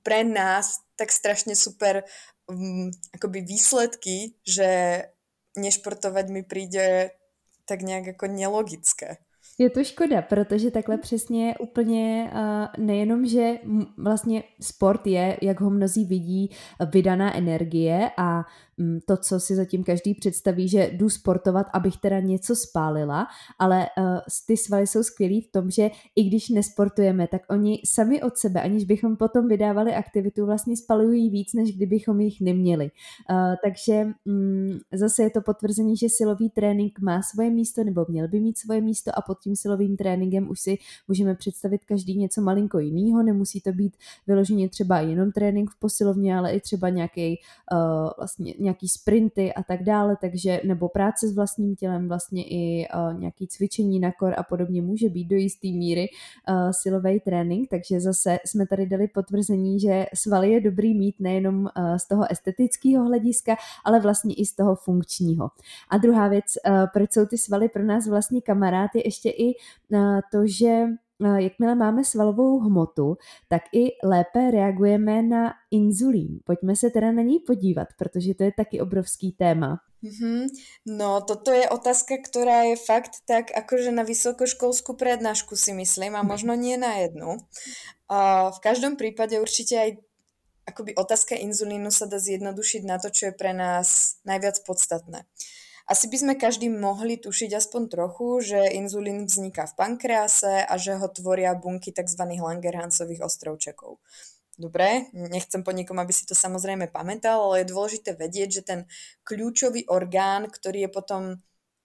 pre 0.03 0.27
nás 0.27 0.82
tak 0.95 1.11
strašne 1.11 1.55
super 1.55 2.03
um, 2.47 2.91
akoby 3.13 3.41
výsledky, 3.41 4.37
že 4.47 5.01
nešportovať 5.57 6.25
mi 6.29 6.41
príde 6.43 7.13
tak 7.65 7.81
nejak 7.81 8.17
ako 8.17 8.25
nelogické. 8.27 9.17
Je 9.57 9.69
to 9.69 9.83
škoda, 9.83 10.21
protože 10.21 10.71
takhle 10.71 10.97
přesně 10.97 11.55
úplně 11.59 12.31
uh, 12.33 12.85
nejenom, 12.85 13.25
že 13.25 13.53
vlastně 13.97 14.43
sport 14.61 15.07
je, 15.07 15.37
jak 15.41 15.61
ho 15.61 15.69
mnozí 15.69 16.05
vidí, 16.05 16.49
vydaná 16.93 17.37
energie 17.37 18.11
a 18.17 18.43
to, 19.05 19.17
co 19.17 19.39
si 19.39 19.55
zatím 19.55 19.83
každý 19.83 20.13
představí, 20.13 20.67
že 20.67 20.89
jdu 20.93 21.09
sportovat, 21.09 21.67
abych 21.73 21.97
teda 21.97 22.19
něco 22.19 22.55
spálila, 22.55 23.27
ale 23.59 23.87
uh, 23.97 24.17
ty 24.47 24.57
svaly 24.57 24.87
jsou 24.87 25.03
skvělý 25.03 25.41
v 25.41 25.51
tom, 25.51 25.71
že 25.71 25.89
i 26.15 26.23
když 26.23 26.49
nesportujeme, 26.49 27.27
tak 27.27 27.41
oni 27.49 27.81
sami 27.85 28.21
od 28.21 28.37
sebe, 28.37 28.61
aniž 28.61 28.85
bychom 28.85 29.17
potom 29.17 29.47
vydávali 29.47 29.93
aktivitu, 29.93 30.45
vlastně 30.45 30.77
spalují 30.77 31.29
víc, 31.29 31.53
než 31.53 31.75
kdybychom 31.75 32.19
jich 32.19 32.41
neměli. 32.41 32.91
Uh, 33.29 33.55
takže 33.63 34.07
um, 34.25 34.79
zase 34.93 35.23
je 35.23 35.29
to 35.29 35.41
potvrzení, 35.41 35.97
že 35.97 36.09
silový 36.09 36.49
trénink 36.49 36.99
má 36.99 37.21
svoje 37.21 37.49
místo, 37.49 37.83
nebo 37.83 38.05
měl 38.09 38.27
by 38.27 38.39
mít 38.39 38.57
svoje 38.57 38.81
místo 38.81 39.11
a 39.13 39.21
pod 39.21 39.39
tím 39.39 39.55
silovým 39.55 39.97
tréninkem 39.97 40.49
už 40.49 40.59
si 40.59 40.77
můžeme 41.07 41.35
představit 41.35 41.81
každý 41.85 42.17
něco 42.17 42.41
malinko 42.41 42.79
jiného, 42.79 43.23
nemusí 43.23 43.61
to 43.61 43.71
být 43.71 43.97
vyloženě 44.27 44.69
třeba 44.69 44.99
jenom 44.99 45.31
trénink 45.31 45.69
v 45.69 45.79
posilovně, 45.79 46.37
ale 46.37 46.53
i 46.53 46.59
třeba 46.59 46.89
nějaký 46.89 47.39
uh, 47.71 48.09
vlastně 48.17 48.53
nějaký 48.63 48.87
sprinty 48.87 49.53
a 49.53 49.63
tak 49.63 49.83
dále, 49.83 50.17
takže 50.21 50.61
nebo 50.65 50.89
práce 50.89 51.27
s 51.27 51.35
vlastním 51.35 51.75
tělem, 51.75 52.07
vlastně 52.07 52.43
i 52.43 52.87
uh, 52.95 53.19
nějaký 53.19 53.47
cvičení 53.47 53.99
na 53.99 54.11
kor 54.11 54.33
a 54.37 54.43
podobně 54.43 54.81
může 54.81 55.09
být 55.09 55.25
do 55.25 55.35
jisté 55.35 55.67
míry 55.67 56.07
uh, 56.49 56.71
silový 56.71 57.19
trénink, 57.19 57.69
takže 57.69 57.99
zase 57.99 58.37
jsme 58.45 58.67
tady 58.67 58.85
dali 58.85 59.07
potvrzení, 59.07 59.79
že 59.79 60.05
svaly 60.15 60.51
je 60.51 60.61
dobrý 60.61 60.93
mít 60.93 61.15
nejenom 61.19 61.59
uh, 61.63 61.95
z 61.97 62.07
toho 62.07 62.31
estetického 62.31 63.05
hlediska, 63.05 63.55
ale 63.85 63.99
vlastně 63.99 64.35
i 64.35 64.45
z 64.45 64.55
toho 64.55 64.75
funkčního. 64.75 65.49
A 65.89 65.97
druhá 65.97 66.27
věc, 66.27 66.45
uh, 66.67 66.85
proč 66.93 67.11
jsou 67.11 67.25
ty 67.25 67.37
svaly 67.37 67.69
pro 67.69 67.83
nás 67.83 68.07
vlastně 68.07 68.41
kamarád, 68.41 68.91
je 68.95 69.07
ještě 69.07 69.29
i 69.29 69.53
uh, 69.91 70.19
to, 70.31 70.47
že 70.47 70.85
jakmile 71.25 71.75
máme 71.75 72.03
svalovou 72.03 72.59
hmotu, 72.59 73.17
tak 73.47 73.61
i 73.73 73.91
lépe 74.03 74.51
reagujeme 74.51 75.21
na 75.21 75.53
inzulín. 75.71 76.39
Pojďme 76.43 76.75
se 76.75 76.89
teda 76.89 77.11
na 77.11 77.21
ní 77.21 77.39
podívat, 77.39 77.87
protože 77.97 78.33
to 78.33 78.43
je 78.43 78.51
taky 78.51 78.81
obrovský 78.81 79.31
téma. 79.31 79.79
Mm-hmm. 80.03 80.47
No, 80.85 81.23
toto 81.23 81.55
je 81.55 81.63
otázka, 81.63 82.19
ktorá 82.19 82.67
je 82.67 82.75
fakt 82.75 83.23
tak 83.23 83.55
akože 83.55 83.95
na 83.95 84.03
vysokoškolskú 84.03 84.99
prednášku 84.99 85.55
si 85.55 85.71
myslím 85.71 86.19
a 86.19 86.27
možno 86.27 86.59
nie 86.59 86.75
na 86.75 86.99
jednu. 86.99 87.39
A 88.11 88.51
v 88.51 88.59
každom 88.59 88.99
prípade 88.99 89.39
určite 89.39 89.79
aj 89.79 89.89
akoby 90.67 90.91
otázka 90.99 91.39
inzulínu 91.39 91.87
sa 91.87 92.07
dá 92.07 92.19
zjednodušiť 92.19 92.81
na 92.83 92.99
to, 92.99 93.15
čo 93.15 93.31
je 93.31 93.33
pre 93.35 93.55
nás 93.55 94.19
najviac 94.27 94.59
podstatné. 94.67 95.23
Asi 95.83 96.07
by 96.07 96.15
sme 96.15 96.33
každý 96.39 96.71
mohli 96.71 97.19
tušiť 97.19 97.59
aspoň 97.59 97.81
trochu, 97.91 98.27
že 98.39 98.59
inzulín 98.71 99.27
vzniká 99.27 99.67
v 99.67 99.75
pankrease 99.75 100.63
a 100.63 100.73
že 100.79 100.95
ho 100.95 101.07
tvoria 101.11 101.51
bunky 101.59 101.91
tzv. 101.91 102.23
Langerhansových 102.23 103.19
ostrovčekov. 103.19 103.99
Dobre, 104.53 105.09
nechcem 105.11 105.65
po 105.65 105.73
nikom, 105.73 105.97
aby 105.97 106.13
si 106.13 106.29
to 106.29 106.37
samozrejme 106.37 106.87
pamätal, 106.87 107.41
ale 107.41 107.65
je 107.65 107.73
dôležité 107.73 108.13
vedieť, 108.15 108.49
že 108.53 108.61
ten 108.61 108.79
kľúčový 109.25 109.89
orgán, 109.89 110.45
ktorý 110.47 110.87
je 110.87 110.89
potom, 110.93 111.23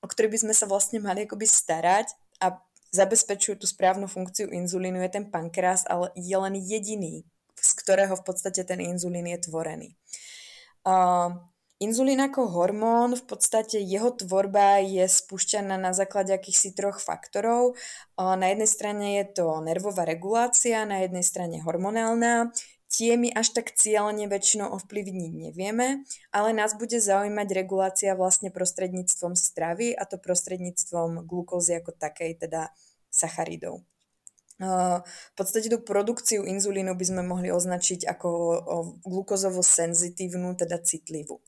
o 0.04 0.06
ktorý 0.06 0.30
by 0.30 0.38
sme 0.46 0.54
sa 0.54 0.68
vlastne 0.68 1.00
mali 1.00 1.24
akoby 1.24 1.48
starať 1.48 2.12
a 2.44 2.60
zabezpečuje 2.92 3.56
tú 3.56 3.66
správnu 3.66 4.04
funkciu 4.04 4.52
inzulínu, 4.52 5.00
je 5.00 5.10
ten 5.10 5.26
pankreas, 5.32 5.88
ale 5.88 6.12
je 6.12 6.36
len 6.36 6.54
jediný, 6.60 7.24
z 7.56 7.70
ktorého 7.82 8.14
v 8.14 8.24
podstate 8.24 8.60
ten 8.68 8.84
inzulín 8.84 9.26
je 9.26 9.48
tvorený. 9.48 9.96
Uh, 10.84 11.40
Inzulín 11.78 12.18
ako 12.18 12.50
hormón, 12.50 13.14
v 13.14 13.22
podstate 13.22 13.78
jeho 13.78 14.10
tvorba 14.10 14.82
je 14.82 15.06
spúšťaná 15.06 15.78
na 15.78 15.94
základe 15.94 16.34
akýchsi 16.34 16.74
troch 16.74 16.98
faktorov. 16.98 17.78
Na 18.18 18.50
jednej 18.50 18.66
strane 18.66 19.06
je 19.22 19.38
to 19.38 19.62
nervová 19.62 20.02
regulácia, 20.02 20.82
na 20.82 21.06
jednej 21.06 21.22
strane 21.22 21.62
hormonálna. 21.62 22.50
Tie 22.90 23.14
my 23.14 23.30
až 23.30 23.54
tak 23.54 23.78
cieľne 23.78 24.26
väčšinou 24.26 24.74
ovplyvniť 24.74 25.32
nevieme, 25.38 26.02
ale 26.34 26.50
nás 26.50 26.74
bude 26.74 26.98
zaujímať 26.98 27.48
regulácia 27.54 28.18
vlastne 28.18 28.50
prostredníctvom 28.50 29.38
stravy 29.38 29.94
a 29.94 30.02
to 30.02 30.18
prostredníctvom 30.18 31.30
glukózy 31.30 31.78
ako 31.78 31.94
takej, 31.94 32.42
teda 32.42 32.74
sacharidov. 33.06 33.86
V 34.58 35.34
podstate 35.38 35.70
tú 35.70 35.78
produkciu 35.78 36.42
inzulínu 36.42 36.98
by 36.98 37.04
sme 37.06 37.22
mohli 37.22 37.54
označiť 37.54 38.10
ako 38.10 38.28
glukozovo 39.06 39.62
senzitívnu, 39.62 40.58
teda 40.58 40.82
citlivú. 40.82 41.38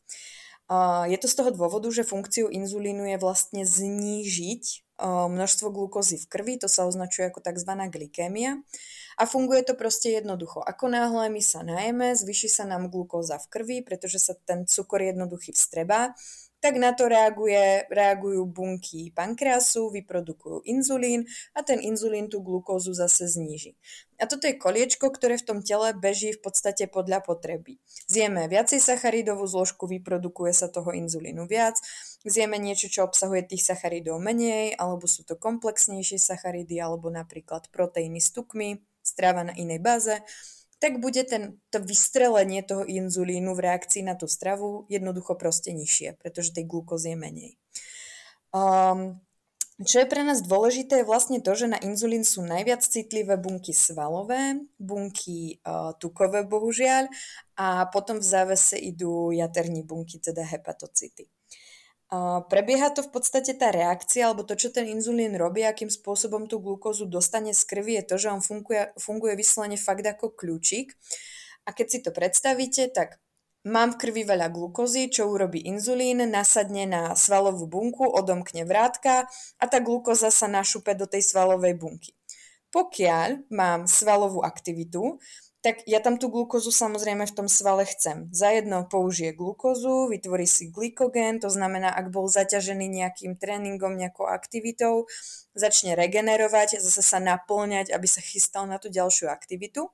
Je 1.11 1.19
to 1.19 1.27
z 1.27 1.35
toho 1.35 1.51
dôvodu, 1.51 1.91
že 1.91 2.07
funkciu 2.07 2.47
inzulínu 2.47 3.03
je 3.11 3.19
vlastne 3.19 3.67
znížiť 3.67 4.87
množstvo 5.03 5.75
glukózy 5.75 6.23
v 6.23 6.27
krvi, 6.31 6.55
to 6.63 6.71
sa 6.71 6.87
označuje 6.87 7.27
ako 7.27 7.43
tzv. 7.43 7.73
glykémia 7.91 8.63
a 9.19 9.27
funguje 9.27 9.67
to 9.67 9.75
proste 9.75 10.13
jednoducho. 10.13 10.63
Ako 10.63 10.93
náhle 10.93 11.33
my 11.33 11.43
sa 11.43 11.67
najeme, 11.67 12.15
zvyši 12.15 12.47
sa 12.53 12.65
nám 12.69 12.93
glukóza 12.93 13.43
v 13.43 13.51
krvi, 13.51 13.77
pretože 13.83 14.23
sa 14.23 14.39
ten 14.47 14.69
cukor 14.69 15.03
jednoduchý 15.03 15.51
vstrebá 15.57 16.15
tak 16.61 16.77
na 16.77 16.93
to 16.93 17.09
reaguje, 17.09 17.89
reagujú 17.89 18.45
bunky 18.45 19.09
pankreasu, 19.17 19.89
vyprodukujú 19.89 20.69
inzulín 20.69 21.25
a 21.57 21.65
ten 21.65 21.81
inzulín 21.81 22.29
tú 22.29 22.45
glukózu 22.45 22.93
zase 22.93 23.27
zníži. 23.27 23.75
A 24.21 24.29
toto 24.29 24.45
je 24.45 24.61
koliečko, 24.61 25.09
ktoré 25.09 25.41
v 25.41 25.49
tom 25.49 25.59
tele 25.65 25.97
beží 25.97 26.37
v 26.37 26.45
podstate 26.45 26.85
podľa 26.85 27.25
potreby. 27.25 27.81
Zjeme 28.05 28.45
viacej 28.53 28.77
sacharidovú 28.77 29.49
zložku, 29.49 29.89
vyprodukuje 29.89 30.53
sa 30.53 30.69
toho 30.69 30.93
inzulínu 30.93 31.49
viac, 31.49 31.81
zjeme 32.29 32.61
niečo, 32.61 32.93
čo 32.93 33.09
obsahuje 33.09 33.49
tých 33.49 33.65
sacharidov 33.65 34.21
menej, 34.21 34.77
alebo 34.77 35.09
sú 35.09 35.25
to 35.25 35.41
komplexnejšie 35.41 36.21
sacharidy, 36.21 36.77
alebo 36.77 37.09
napríklad 37.09 37.73
proteíny 37.73 38.21
s 38.21 38.37
tukmi, 38.37 38.85
stráva 39.01 39.49
na 39.49 39.57
inej 39.57 39.81
báze 39.81 40.21
tak 40.81 40.97
bude 40.99 41.23
ten, 41.29 41.61
to 41.69 41.79
vystrelenie 41.85 42.65
toho 42.65 42.89
inzulínu 42.89 43.53
v 43.53 43.65
reakcii 43.69 44.01
na 44.01 44.17
tú 44.17 44.25
stravu 44.25 44.89
jednoducho 44.89 45.37
proste 45.37 45.77
nižšie, 45.77 46.17
pretože 46.17 46.57
tej 46.57 46.65
glukózy 46.65 47.13
je 47.13 47.19
menej. 47.21 47.51
Um, 48.51 49.21
čo 49.81 50.05
je 50.05 50.11
pre 50.13 50.21
nás 50.21 50.45
dôležité 50.45 51.01
je 51.01 51.09
vlastne 51.09 51.41
to, 51.41 51.57
že 51.57 51.69
na 51.69 51.81
inzulín 51.81 52.21
sú 52.21 52.45
najviac 52.45 52.85
citlivé 52.85 53.41
bunky 53.41 53.73
svalové, 53.73 54.61
bunky 54.77 55.57
uh, 55.65 55.97
tukové 55.97 56.45
bohužiaľ 56.45 57.09
a 57.57 57.89
potom 57.89 58.21
v 58.21 58.29
závese 58.29 58.77
idú 58.77 59.33
jaterní 59.33 59.85
bunky, 59.85 60.21
teda 60.21 60.45
hepatocity. 60.45 61.29
Prebieha 62.51 62.91
to 62.91 63.07
v 63.07 63.15
podstate 63.15 63.55
tá 63.55 63.71
reakcia, 63.71 64.27
alebo 64.27 64.43
to, 64.43 64.59
čo 64.59 64.75
ten 64.75 64.91
inzulín 64.91 65.39
robí, 65.39 65.63
akým 65.63 65.87
spôsobom 65.87 66.51
tú 66.51 66.59
glukózu 66.59 67.07
dostane 67.07 67.55
z 67.55 67.63
krvi, 67.63 68.03
je 68.03 68.05
to, 68.11 68.17
že 68.19 68.29
on 68.35 68.43
funguje, 68.43 68.91
funguje 68.99 69.39
vyslovene 69.39 69.79
fakt 69.79 70.03
ako 70.03 70.35
kľúčik. 70.35 70.99
A 71.65 71.71
keď 71.71 71.87
si 71.87 71.99
to 72.03 72.11
predstavíte, 72.11 72.91
tak 72.91 73.23
mám 73.63 73.95
v 73.95 74.03
krvi 74.03 74.27
veľa 74.27 74.51
glukózy, 74.51 75.07
čo 75.07 75.31
urobí 75.31 75.63
inzulín, 75.63 76.27
nasadne 76.27 76.83
na 76.83 77.15
svalovú 77.15 77.71
bunku, 77.71 78.03
odomkne 78.03 78.67
vrátka 78.67 79.31
a 79.63 79.65
tá 79.71 79.79
glukóza 79.79 80.35
sa 80.35 80.51
našupe 80.51 80.99
do 80.99 81.07
tej 81.07 81.23
svalovej 81.23 81.79
bunky. 81.79 82.11
Pokiaľ 82.75 83.55
mám 83.55 83.87
svalovú 83.87 84.43
aktivitu, 84.43 85.23
tak 85.61 85.85
ja 85.85 86.01
tam 86.01 86.17
tú 86.17 86.33
glukózu 86.33 86.73
samozrejme 86.73 87.29
v 87.29 87.37
tom 87.37 87.45
svale 87.45 87.85
chcem. 87.85 88.33
Zajedno 88.33 88.89
použije 88.89 89.37
glukózu, 89.37 90.09
vytvorí 90.09 90.49
si 90.49 90.73
glykogén, 90.73 91.37
to 91.37 91.53
znamená, 91.53 91.93
ak 91.93 92.09
bol 92.09 92.33
zaťažený 92.33 92.89
nejakým 92.89 93.37
tréningom, 93.37 93.93
nejakou 93.93 94.25
aktivitou, 94.25 95.05
začne 95.53 95.93
regenerovať, 95.93 96.81
zase 96.81 97.05
sa 97.05 97.21
naplňať, 97.21 97.93
aby 97.93 98.09
sa 98.09 98.25
chystal 98.25 98.65
na 98.65 98.81
tú 98.81 98.89
ďalšiu 98.89 99.29
aktivitu. 99.29 99.93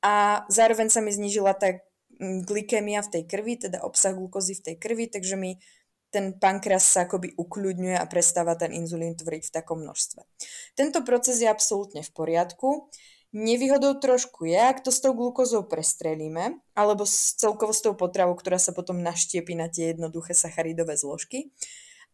A 0.00 0.44
zároveň 0.48 0.88
sa 0.88 1.04
mi 1.04 1.12
znížila 1.12 1.52
tá 1.52 1.76
mm, 2.16 2.48
glykémia 2.48 3.04
v 3.04 3.20
tej 3.20 3.22
krvi, 3.28 3.60
teda 3.60 3.84
obsah 3.84 4.16
glukózy 4.16 4.56
v 4.56 4.72
tej 4.72 4.76
krvi, 4.80 5.12
takže 5.12 5.36
mi 5.36 5.60
ten 6.08 6.32
pankreas 6.40 6.88
sa 6.88 7.04
akoby 7.04 7.36
ukľudňuje 7.36 8.00
a 8.00 8.08
prestáva 8.08 8.56
ten 8.56 8.72
inzulín 8.72 9.12
tvoriť 9.12 9.50
v 9.50 9.54
takom 9.60 9.84
množstve. 9.84 10.24
Tento 10.72 11.04
proces 11.04 11.44
je 11.44 11.48
absolútne 11.50 12.00
v 12.00 12.10
poriadku. 12.16 12.88
Nevýhodou 13.34 13.98
trošku 13.98 14.46
je, 14.46 14.56
ak 14.56 14.86
to 14.86 14.94
s 14.94 15.02
tou 15.02 15.12
glukózou 15.12 15.66
prestrelíme, 15.66 16.62
alebo 16.78 17.02
s 17.02 17.34
celkovo 17.36 17.74
s 17.74 17.82
tou 17.82 17.92
potravou, 17.92 18.38
ktorá 18.38 18.56
sa 18.56 18.70
potom 18.70 19.02
naštiepí 19.02 19.52
na 19.58 19.66
tie 19.66 19.92
jednoduché 19.92 20.32
sacharidové 20.32 20.94
zložky. 20.94 21.50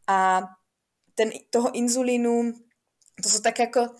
A 0.08 0.48
ten, 1.14 1.30
toho 1.52 1.70
inzulínu, 1.76 2.56
to 3.20 3.28
sú 3.28 3.38
tak 3.44 3.60
ako, 3.60 3.92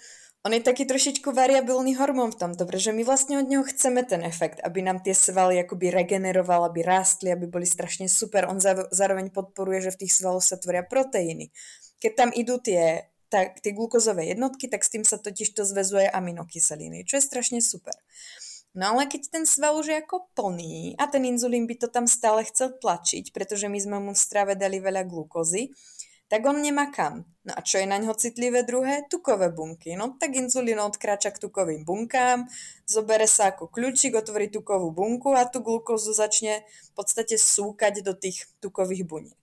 on 0.43 0.51
je 0.51 0.67
taký 0.67 0.83
trošičku 0.83 1.31
variabilný 1.31 1.95
hormón 1.95 2.35
v 2.35 2.41
tomto, 2.43 2.67
pretože 2.67 2.91
my 2.91 3.07
vlastne 3.07 3.39
od 3.39 3.47
neho 3.47 3.63
chceme 3.63 4.03
ten 4.03 4.27
efekt, 4.27 4.59
aby 4.59 4.83
nám 4.83 4.99
tie 4.99 5.15
svaly 5.15 5.63
akoby 5.63 5.95
regeneroval, 5.95 6.67
aby 6.67 6.83
rástli, 6.83 7.31
aby 7.31 7.47
boli 7.47 7.63
strašne 7.63 8.11
super. 8.11 8.51
On 8.51 8.59
zároveň 8.91 9.31
podporuje, 9.31 9.87
že 9.87 9.95
v 9.95 10.01
tých 10.03 10.19
svaloch 10.19 10.43
sa 10.43 10.59
tvoria 10.59 10.83
proteíny. 10.83 11.55
Keď 12.03 12.13
tam 12.19 12.31
idú 12.35 12.59
tie 12.59 13.12
tak 13.33 13.65
tie 13.65 13.73
glukózové 13.73 14.29
jednotky, 14.29 14.69
tak 14.69 14.85
s 14.85 14.93
tým 14.93 15.09
sa 15.09 15.17
totiž 15.17 15.57
to 15.57 15.65
zväzuje 15.65 16.05
aminokyseliny, 16.13 17.09
čo 17.09 17.17
je 17.17 17.25
strašne 17.25 17.65
super. 17.65 17.97
No 18.77 18.93
ale 18.93 19.09
keď 19.09 19.33
ten 19.33 19.45
sval 19.49 19.81
už 19.81 19.89
je 19.89 19.97
ako 20.05 20.29
plný 20.37 20.97
a 21.01 21.09
ten 21.09 21.25
inzulín 21.25 21.65
by 21.65 21.81
to 21.81 21.89
tam 21.89 22.05
stále 22.05 22.45
chcel 22.45 22.77
tlačiť, 22.77 23.33
pretože 23.33 23.73
my 23.73 23.79
sme 23.81 23.97
mu 24.05 24.13
v 24.13 24.21
strave 24.21 24.53
dali 24.53 24.81
veľa 24.85 25.09
glukózy, 25.09 25.73
tak 26.33 26.49
on 26.49 26.65
nemá 26.65 26.89
kam. 26.89 27.29
No 27.45 27.53
a 27.53 27.61
čo 27.61 27.77
je 27.77 27.85
na 27.85 28.01
ňo 28.01 28.17
citlivé 28.17 28.65
druhé? 28.65 29.05
Tukové 29.13 29.53
bunky. 29.53 29.93
No 29.93 30.17
tak 30.17 30.33
inzulín 30.33 30.81
odkráča 30.81 31.29
k 31.29 31.41
tukovým 31.45 31.85
bunkám, 31.85 32.49
zobere 32.89 33.29
sa 33.29 33.53
ako 33.53 33.69
kľúčik, 33.69 34.17
otvorí 34.17 34.49
tukovú 34.49 34.93
bunku 34.93 35.37
a 35.37 35.45
tú 35.45 35.61
glukózu 35.61 36.17
začne 36.17 36.65
v 36.65 36.91
podstate 36.97 37.37
súkať 37.37 38.01
do 38.01 38.17
tých 38.17 38.49
tukových 38.65 39.05
buniek. 39.05 39.43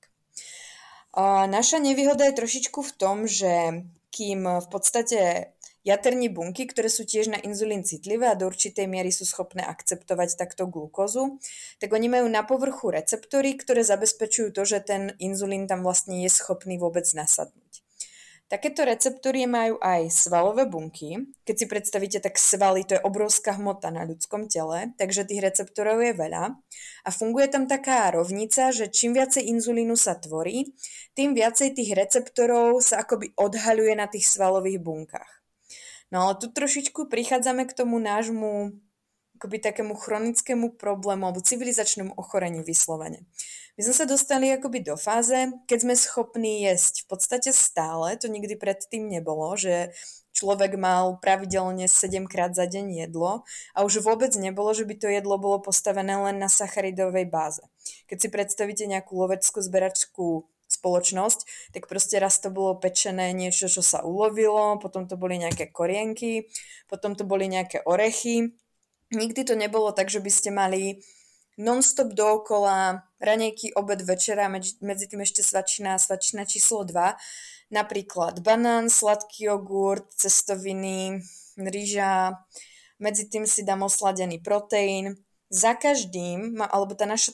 Naša 1.50 1.82
nevýhoda 1.82 2.30
je 2.30 2.38
trošičku 2.38 2.80
v 2.86 2.92
tom, 2.96 3.18
že 3.26 3.86
kým 4.14 4.46
v 4.46 4.68
podstate 4.70 5.52
jaterní 5.82 6.30
bunky, 6.30 6.68
ktoré 6.70 6.92
sú 6.92 7.08
tiež 7.08 7.34
na 7.34 7.40
inzulín 7.42 7.82
citlivé 7.82 8.30
a 8.30 8.38
do 8.38 8.46
určitej 8.46 8.86
miery 8.86 9.10
sú 9.10 9.26
schopné 9.26 9.66
akceptovať 9.66 10.38
takto 10.38 10.68
glukózu, 10.70 11.40
tak 11.82 11.90
oni 11.96 12.12
majú 12.12 12.28
na 12.30 12.44
povrchu 12.46 12.94
receptory, 12.94 13.58
ktoré 13.58 13.82
zabezpečujú 13.82 14.54
to, 14.54 14.68
že 14.68 14.86
ten 14.86 15.16
inzulín 15.18 15.66
tam 15.66 15.82
vlastne 15.82 16.22
je 16.22 16.30
schopný 16.30 16.78
vôbec 16.78 17.08
nasadnúť. 17.16 17.82
Takéto 18.50 18.82
receptory 18.82 19.46
majú 19.46 19.78
aj 19.78 20.10
svalové 20.10 20.66
bunky. 20.66 21.22
Keď 21.46 21.56
si 21.56 21.66
predstavíte, 21.70 22.18
tak 22.18 22.42
svaly 22.42 22.82
to 22.82 22.98
je 22.98 23.06
obrovská 23.06 23.54
hmota 23.54 23.94
na 23.94 24.10
ľudskom 24.10 24.50
tele, 24.50 24.90
takže 24.98 25.30
tých 25.30 25.46
receptorov 25.46 26.02
je 26.02 26.18
veľa. 26.18 26.58
A 27.06 27.10
funguje 27.14 27.46
tam 27.46 27.70
taká 27.70 28.10
rovnica, 28.10 28.74
že 28.74 28.90
čím 28.90 29.14
viacej 29.14 29.54
inzulínu 29.54 29.94
sa 29.94 30.18
tvorí, 30.18 30.74
tým 31.14 31.38
viacej 31.38 31.78
tých 31.78 31.94
receptorov 31.94 32.82
sa 32.82 33.06
akoby 33.06 33.38
odhaľuje 33.38 33.94
na 33.94 34.10
tých 34.10 34.26
svalových 34.26 34.82
bunkách. 34.82 35.32
No 36.10 36.26
ale 36.26 36.42
tu 36.42 36.50
trošičku 36.50 37.06
prichádzame 37.06 37.70
k 37.70 37.78
tomu 37.78 38.02
nášmu 38.02 38.74
akoby 39.40 39.64
takému 39.64 39.96
chronickému 39.96 40.76
problému 40.76 41.32
alebo 41.32 41.40
civilizačnému 41.40 42.20
ochoreniu 42.20 42.60
vyslovene. 42.60 43.24
My 43.80 43.88
sme 43.88 43.96
sa 43.96 44.04
dostali 44.04 44.52
akoby 44.52 44.84
do 44.84 45.00
fáze, 45.00 45.56
keď 45.64 45.80
sme 45.80 45.96
schopní 45.96 46.68
jesť 46.68 47.08
v 47.08 47.16
podstate 47.16 47.56
stále, 47.56 48.20
to 48.20 48.28
nikdy 48.28 48.60
predtým 48.60 49.08
nebolo, 49.08 49.56
že 49.56 49.96
človek 50.36 50.76
mal 50.76 51.16
pravidelne 51.24 51.88
7 51.88 52.28
krát 52.28 52.52
za 52.52 52.68
deň 52.68 53.08
jedlo 53.08 53.48
a 53.72 53.88
už 53.88 54.04
vôbec 54.04 54.36
nebolo, 54.36 54.76
že 54.76 54.84
by 54.84 55.00
to 55.00 55.08
jedlo 55.08 55.40
bolo 55.40 55.64
postavené 55.64 56.20
len 56.20 56.36
na 56.44 56.52
sacharidovej 56.52 57.32
báze. 57.32 57.64
Keď 58.12 58.18
si 58.20 58.28
predstavíte 58.28 58.84
nejakú 58.92 59.16
loveckú 59.16 59.64
zberačskú 59.64 60.44
spoločnosť, 60.70 61.72
tak 61.74 61.88
proste 61.88 62.22
raz 62.22 62.38
to 62.38 62.54
bolo 62.54 62.78
pečené 62.78 63.34
niečo, 63.34 63.72
čo 63.72 63.80
sa 63.80 64.06
ulovilo, 64.06 64.78
potom 64.78 65.10
to 65.10 65.16
boli 65.16 65.42
nejaké 65.42 65.72
korienky, 65.74 66.52
potom 66.86 67.18
to 67.18 67.26
boli 67.26 67.50
nejaké 67.50 67.82
orechy. 67.88 68.54
Nikdy 69.10 69.42
to 69.44 69.56
nebolo 69.58 69.90
tak, 69.92 70.10
že 70.10 70.22
by 70.22 70.32
ste 70.32 70.50
mali 70.54 71.02
non-stop 71.60 72.16
dookola, 72.16 73.04
ranejky, 73.20 73.76
obed, 73.76 74.06
večera, 74.06 74.48
medzi, 74.48 75.06
tým 75.10 75.22
ešte 75.26 75.44
svačina, 75.44 76.00
svačina 76.00 76.48
číslo 76.48 76.88
2, 76.88 77.20
napríklad 77.74 78.40
banán, 78.40 78.88
sladký 78.88 79.52
jogurt, 79.52 80.08
cestoviny, 80.16 81.20
rýža, 81.60 82.40
medzi 83.00 83.28
tým 83.28 83.44
si 83.44 83.68
dám 83.68 83.84
osladený 83.84 84.40
proteín. 84.40 85.20
Za 85.50 85.74
každým, 85.74 86.62
alebo 86.62 86.94
tá 86.94 87.10
naša 87.10 87.34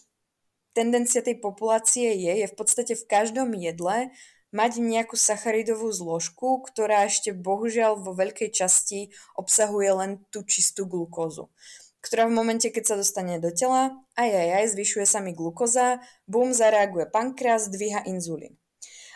tendencia 0.72 1.20
tej 1.20 1.38
populácie 1.38 2.16
je, 2.16 2.34
je 2.44 2.48
v 2.48 2.56
podstate 2.56 2.94
v 2.96 3.08
každom 3.08 3.52
jedle 3.54 4.10
mať 4.56 4.80
nejakú 4.80 5.20
sacharidovú 5.20 5.92
zložku, 5.92 6.64
ktorá 6.64 7.04
ešte 7.04 7.36
bohužiaľ 7.36 8.00
vo 8.00 8.16
veľkej 8.16 8.56
časti 8.56 9.12
obsahuje 9.36 9.92
len 9.92 10.12
tú 10.32 10.48
čistú 10.48 10.88
glukózu 10.88 11.52
ktorá 12.06 12.30
v 12.30 12.38
momente, 12.38 12.70
keď 12.70 12.84
sa 12.86 12.96
dostane 13.02 13.42
do 13.42 13.50
tela, 13.50 13.98
aj 14.14 14.30
aj 14.30 14.50
aj, 14.62 14.66
zvyšuje 14.78 15.06
sa 15.10 15.26
mi 15.26 15.34
glukoza, 15.34 15.98
bum, 16.30 16.54
zareaguje 16.54 17.10
pankreas, 17.10 17.74
dvíha 17.74 18.06
inzulín. 18.06 18.62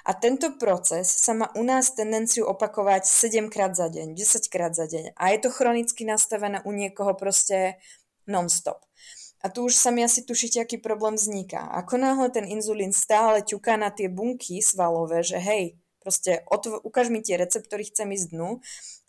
A 0.10 0.18
tento 0.18 0.58
proces 0.58 1.06
sa 1.06 1.38
má 1.38 1.54
u 1.54 1.62
nás 1.62 1.94
tendenciu 1.94 2.50
opakovať 2.50 3.06
7 3.06 3.54
krát 3.54 3.78
za 3.78 3.94
deň, 3.94 4.18
10 4.18 4.50
krát 4.50 4.74
za 4.74 4.90
deň. 4.90 5.14
A 5.14 5.24
je 5.36 5.40
to 5.44 5.54
chronicky 5.54 6.02
nastavené 6.02 6.66
u 6.66 6.74
niekoho 6.74 7.14
proste 7.14 7.78
non-stop. 8.26 8.82
A 9.40 9.48
tu 9.48 9.72
už 9.72 9.76
sa 9.76 9.90
mi 9.92 10.04
asi 10.04 10.28
tušíte, 10.28 10.60
aký 10.60 10.78
problém 10.84 11.16
vzniká. 11.16 11.64
Ako 11.80 11.96
náhle 11.96 12.28
ten 12.28 12.44
inzulín 12.44 12.92
stále 12.92 13.40
ťuká 13.40 13.80
na 13.80 13.88
tie 13.88 14.12
bunky 14.12 14.60
svalové, 14.60 15.24
že 15.24 15.40
hej, 15.40 15.80
proste 16.04 16.44
otv- 16.52 16.84
ukáž 16.84 17.08
mi 17.08 17.24
tie 17.24 17.40
receptory, 17.40 17.88
chcem 17.88 18.12
ísť 18.12 18.36
dnu, 18.36 18.60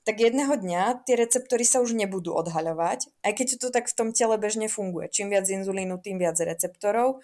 tak 0.07 0.23
jedného 0.23 0.55
dňa 0.55 1.03
tie 1.03 1.19
receptory 1.19 1.67
sa 1.67 1.83
už 1.83 1.99
nebudú 1.99 2.33
odhaľovať, 2.33 3.11
aj 3.27 3.33
keď 3.37 3.49
to 3.59 3.69
tak 3.75 3.91
v 3.91 3.97
tom 3.99 4.09
tele 4.15 4.39
bežne 4.39 4.71
funguje. 4.71 5.11
Čím 5.11 5.35
viac 5.35 5.51
inzulínu, 5.51 5.99
tým 5.99 6.17
viac 6.17 6.39
receptorov. 6.39 7.21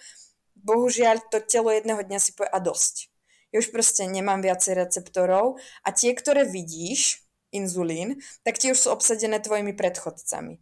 Bohužiaľ, 0.59 1.31
to 1.31 1.41
telo 1.41 1.71
jedného 1.71 2.03
dňa 2.03 2.19
si 2.21 2.35
povie 2.35 2.51
a 2.53 2.59
dosť. 2.59 3.09
Ja 3.55 3.63
už 3.63 3.71
proste 3.71 4.05
nemám 4.05 4.43
viacej 4.43 4.77
receptorov 4.77 5.63
a 5.87 5.89
tie, 5.95 6.13
ktoré 6.13 6.45
vidíš, 6.45 7.23
inzulín, 7.55 8.21
tak 8.43 8.59
tie 8.59 8.75
už 8.75 8.79
sú 8.79 8.89
obsadené 8.93 9.39
tvojimi 9.41 9.73
predchodcami. 9.73 10.61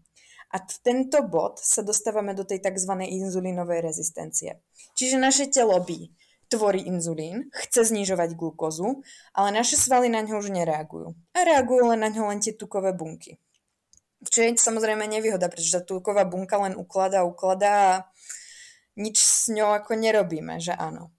A 0.55 0.63
v 0.63 0.77
tento 0.87 1.19
bod 1.27 1.59
sa 1.59 1.83
dostávame 1.83 2.31
do 2.31 2.47
tej 2.47 2.63
tzv. 2.63 2.95
inzulínovej 2.95 3.83
rezistencie. 3.83 4.63
Čiže 4.95 5.19
naše 5.19 5.51
telo 5.51 5.75
by 5.83 6.15
tvorí 6.47 6.87
inzulín, 6.87 7.51
chce 7.51 7.91
znižovať 7.91 8.39
glukózu, 8.39 9.03
ale 9.35 9.51
naše 9.51 9.75
svaly 9.75 10.07
na 10.07 10.23
ňo 10.23 10.39
už 10.39 10.55
nereagujú. 10.55 11.11
A 11.35 11.39
reagujú 11.43 11.91
len 11.91 12.07
na 12.07 12.11
ňo 12.13 12.31
len 12.31 12.39
tie 12.39 12.55
tukové 12.55 12.95
bunky. 12.95 13.43
Čo 14.25 14.47
je 14.47 14.57
samozrejme 14.57 15.05
nevýhoda, 15.11 15.51
pretože 15.51 15.75
tá 15.75 15.83
tuková 15.83 16.23
bunka 16.23 16.57
len 16.63 16.79
ukladá, 16.79 17.27
ukladá 17.27 17.73
a 17.75 17.95
nič 18.95 19.19
s 19.19 19.51
ňou 19.51 19.75
ako 19.75 19.99
nerobíme, 19.99 20.63
že 20.63 20.73
áno. 20.73 21.11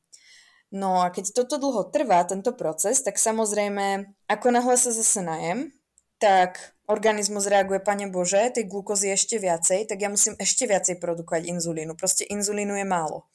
No 0.74 1.04
a 1.04 1.12
keď 1.14 1.44
toto 1.44 1.62
dlho 1.62 1.88
trvá, 1.92 2.24
tento 2.26 2.56
proces, 2.56 3.04
tak 3.04 3.22
samozrejme, 3.22 4.10
ako 4.28 4.48
náhle 4.50 4.76
sa 4.76 4.92
zase 4.92 5.22
najem, 5.22 5.72
tak 6.18 6.75
organizmus 6.88 7.50
reaguje, 7.50 7.82
pane 7.82 8.08
Bože, 8.10 8.54
tej 8.54 8.66
glukózy 8.70 9.10
ešte 9.14 9.42
viacej, 9.42 9.90
tak 9.90 9.98
ja 10.02 10.10
musím 10.10 10.38
ešte 10.38 10.70
viacej 10.70 11.02
produkovať 11.02 11.50
inzulínu. 11.50 11.98
Proste 11.98 12.26
inzulínu 12.30 12.78
je 12.78 12.86
málo. 12.86 13.26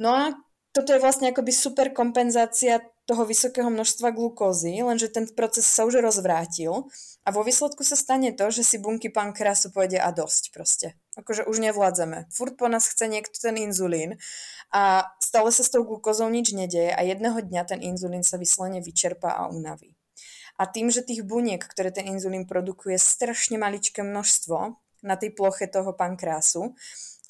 No 0.00 0.14
a 0.14 0.24
toto 0.70 0.94
je 0.94 1.02
vlastne 1.02 1.34
akoby 1.34 1.50
super 1.50 1.90
kompenzácia 1.90 2.78
toho 3.10 3.26
vysokého 3.26 3.66
množstva 3.74 4.14
glukózy, 4.14 4.78
lenže 4.86 5.10
ten 5.10 5.26
proces 5.26 5.66
sa 5.66 5.82
už 5.82 5.98
rozvrátil 5.98 6.86
a 7.26 7.34
vo 7.34 7.42
výsledku 7.42 7.82
sa 7.82 7.98
stane 7.98 8.30
to, 8.30 8.54
že 8.54 8.62
si 8.62 8.76
bunky 8.78 9.10
pankreasu 9.10 9.74
pôjde 9.74 9.98
a 9.98 10.14
dosť 10.14 10.54
proste. 10.54 10.94
Akože 11.18 11.42
už 11.50 11.58
nevládzeme. 11.58 12.30
Furt 12.30 12.54
po 12.54 12.70
nás 12.70 12.86
chce 12.86 13.10
niekto 13.10 13.34
ten 13.34 13.58
inzulín 13.58 14.14
a 14.70 15.10
stále 15.18 15.50
sa 15.50 15.66
s 15.66 15.74
tou 15.74 15.82
glukózou 15.82 16.30
nič 16.30 16.54
nedeje 16.54 16.94
a 16.94 17.02
jedného 17.02 17.42
dňa 17.42 17.62
ten 17.66 17.82
inzulín 17.82 18.22
sa 18.22 18.38
vyslovene 18.38 18.78
vyčerpá 18.78 19.34
a 19.34 19.50
unaví. 19.50 19.98
A 20.60 20.68
tým, 20.68 20.92
že 20.92 21.00
tých 21.00 21.24
buniek, 21.24 21.64
ktoré 21.64 21.88
ten 21.88 22.04
inzulín 22.12 22.44
produkuje, 22.44 23.00
strašne 23.00 23.56
maličké 23.56 24.04
množstvo 24.04 24.76
na 25.00 25.16
tej 25.16 25.32
ploche 25.32 25.64
toho 25.64 25.96
pankrásu, 25.96 26.76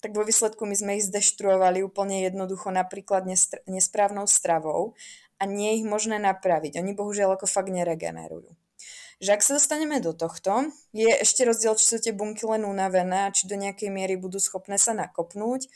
tak 0.02 0.16
vo 0.18 0.26
výsledku 0.26 0.66
my 0.66 0.74
sme 0.74 0.98
ich 0.98 1.06
zdeštruovali 1.06 1.86
úplne 1.86 2.26
jednoducho 2.26 2.74
napríklad 2.74 3.28
nesprávnou 3.70 4.26
stravou 4.26 4.98
a 5.38 5.46
nie 5.46 5.70
je 5.70 5.78
ich 5.84 5.86
možné 5.86 6.18
napraviť. 6.18 6.82
Oni 6.82 6.90
bohužiaľ 6.90 7.38
ako 7.38 7.46
fakt 7.46 7.70
neregenerujú. 7.70 8.50
Že 9.20 9.30
ak 9.36 9.44
sa 9.44 9.52
dostaneme 9.60 10.00
do 10.00 10.16
tohto, 10.16 10.72
je 10.96 11.12
ešte 11.12 11.44
rozdiel, 11.44 11.76
či 11.76 11.84
sú 11.84 11.96
tie 12.00 12.16
bunky 12.16 12.48
len 12.48 12.64
unavené 12.64 13.28
a 13.28 13.34
či 13.36 13.44
do 13.44 13.54
nejakej 13.54 13.92
miery 13.92 14.16
budú 14.16 14.40
schopné 14.40 14.80
sa 14.80 14.96
nakopnúť, 14.96 15.68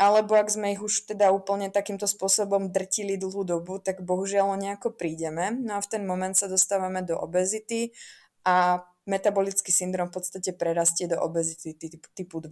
alebo 0.00 0.34
ak 0.34 0.48
sme 0.48 0.74
ich 0.74 0.82
už 0.82 1.08
teda 1.08 1.30
úplne 1.30 1.68
takýmto 1.68 2.08
spôsobom 2.08 2.72
drtili 2.72 3.20
dlhú 3.20 3.44
dobu, 3.44 3.78
tak 3.78 4.02
bohužiaľ 4.02 4.56
nejako 4.56 4.96
prídeme. 4.96 5.52
No 5.52 5.78
a 5.78 5.84
v 5.84 5.90
ten 5.90 6.02
moment 6.02 6.34
sa 6.34 6.48
dostávame 6.48 7.04
do 7.04 7.14
obezity 7.16 7.92
a 8.42 8.82
metabolický 9.06 9.70
syndrom 9.74 10.10
v 10.10 10.22
podstate 10.22 10.54
prerastie 10.54 11.10
do 11.10 11.18
obezity 11.18 11.74
typu 12.14 12.38
2. 12.38 12.48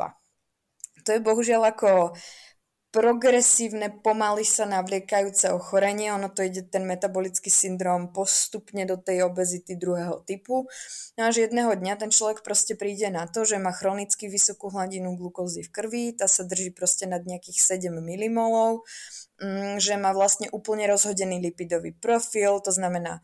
To 1.07 1.11
je 1.11 1.21
bohužiaľ 1.23 1.73
ako 1.73 2.13
progresívne, 2.91 4.03
pomaly 4.03 4.43
sa 4.43 4.67
navliekajúce 4.67 5.55
ochorenie. 5.55 6.11
Ono 6.11 6.27
to 6.35 6.43
ide 6.43 6.67
ten 6.67 6.83
metabolický 6.83 7.47
syndrom 7.47 8.11
postupne 8.11 8.83
do 8.83 8.99
tej 8.99 9.23
obezity 9.31 9.79
druhého 9.79 10.27
typu. 10.27 10.67
No 11.15 11.31
až 11.31 11.47
jedného 11.47 11.71
dňa 11.79 12.03
ten 12.03 12.11
človek 12.11 12.43
proste 12.43 12.75
príde 12.75 13.07
na 13.15 13.31
to, 13.31 13.47
že 13.47 13.63
má 13.63 13.71
chronicky 13.71 14.27
vysokú 14.27 14.75
hladinu 14.75 15.15
glukózy 15.15 15.63
v 15.63 15.71
krvi, 15.71 16.05
tá 16.19 16.27
sa 16.27 16.43
drží 16.43 16.75
proste 16.75 17.07
nad 17.07 17.23
nejakých 17.23 17.79
7 17.79 17.95
milimolov, 18.03 18.83
mm, 19.39 19.79
že 19.79 19.95
má 19.95 20.11
vlastne 20.11 20.51
úplne 20.51 20.91
rozhodený 20.91 21.39
lipidový 21.39 21.95
profil, 21.95 22.59
to 22.59 22.75
znamená 22.75 23.23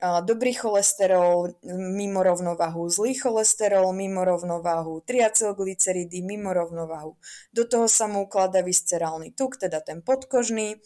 dobrý 0.00 0.56
cholesterol 0.56 1.60
mimo 1.76 2.24
rovnováhu, 2.24 2.88
zlý 2.88 3.14
cholesterol 3.14 3.92
mimo 3.92 4.24
rovnováhu, 4.24 5.04
triacylglyceridy 5.04 6.24
mimo 6.24 6.56
rovnováhu. 6.56 7.20
Do 7.52 7.68
toho 7.68 7.84
sa 7.84 8.08
mu 8.08 8.24
ukladá 8.24 8.64
viscerálny 8.64 9.36
tuk, 9.36 9.60
teda 9.60 9.84
ten 9.84 10.00
podkožný, 10.00 10.80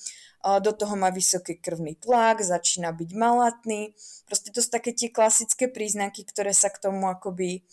do 0.44 0.72
toho 0.76 0.98
má 0.98 1.08
vysoký 1.08 1.56
krvný 1.56 1.96
tlak, 1.96 2.44
začína 2.44 2.92
byť 2.92 3.10
malatný. 3.16 3.96
Proste 4.28 4.52
to 4.52 4.60
sú 4.60 4.68
také 4.68 4.92
tie 4.92 5.08
klasické 5.08 5.72
príznaky, 5.72 6.26
ktoré 6.28 6.52
sa 6.52 6.68
k 6.68 6.82
tomu 6.82 7.08
akoby 7.08 7.64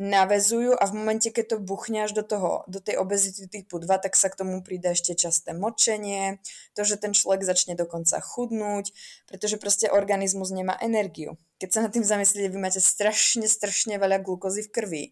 navezujú 0.00 0.80
a 0.80 0.88
v 0.88 0.96
momente, 0.96 1.28
keď 1.28 1.44
to 1.44 1.56
buchne 1.60 2.08
až 2.08 2.16
do, 2.16 2.24
toho, 2.24 2.64
do 2.64 2.80
tej 2.80 2.96
obezity 2.96 3.44
typu 3.52 3.76
2, 3.76 4.00
tak 4.00 4.16
sa 4.16 4.32
k 4.32 4.40
tomu 4.40 4.64
príde 4.64 4.88
ešte 4.88 5.12
časté 5.12 5.52
močenie, 5.52 6.40
to, 6.72 6.88
že 6.88 6.96
ten 6.96 7.12
človek 7.12 7.44
začne 7.44 7.76
dokonca 7.76 8.16
chudnúť, 8.16 8.96
pretože 9.28 9.60
proste 9.60 9.92
organizmus 9.92 10.56
nemá 10.56 10.80
energiu. 10.80 11.36
Keď 11.60 11.68
sa 11.68 11.80
nad 11.84 11.92
tým 11.92 12.08
zamyslíte, 12.08 12.48
vy 12.48 12.56
máte 12.56 12.80
strašne, 12.80 13.44
strašne 13.44 14.00
veľa 14.00 14.24
glukózy 14.24 14.64
v 14.64 14.72
krvi, 14.72 15.04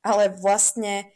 ale 0.00 0.32
vlastne 0.32 1.12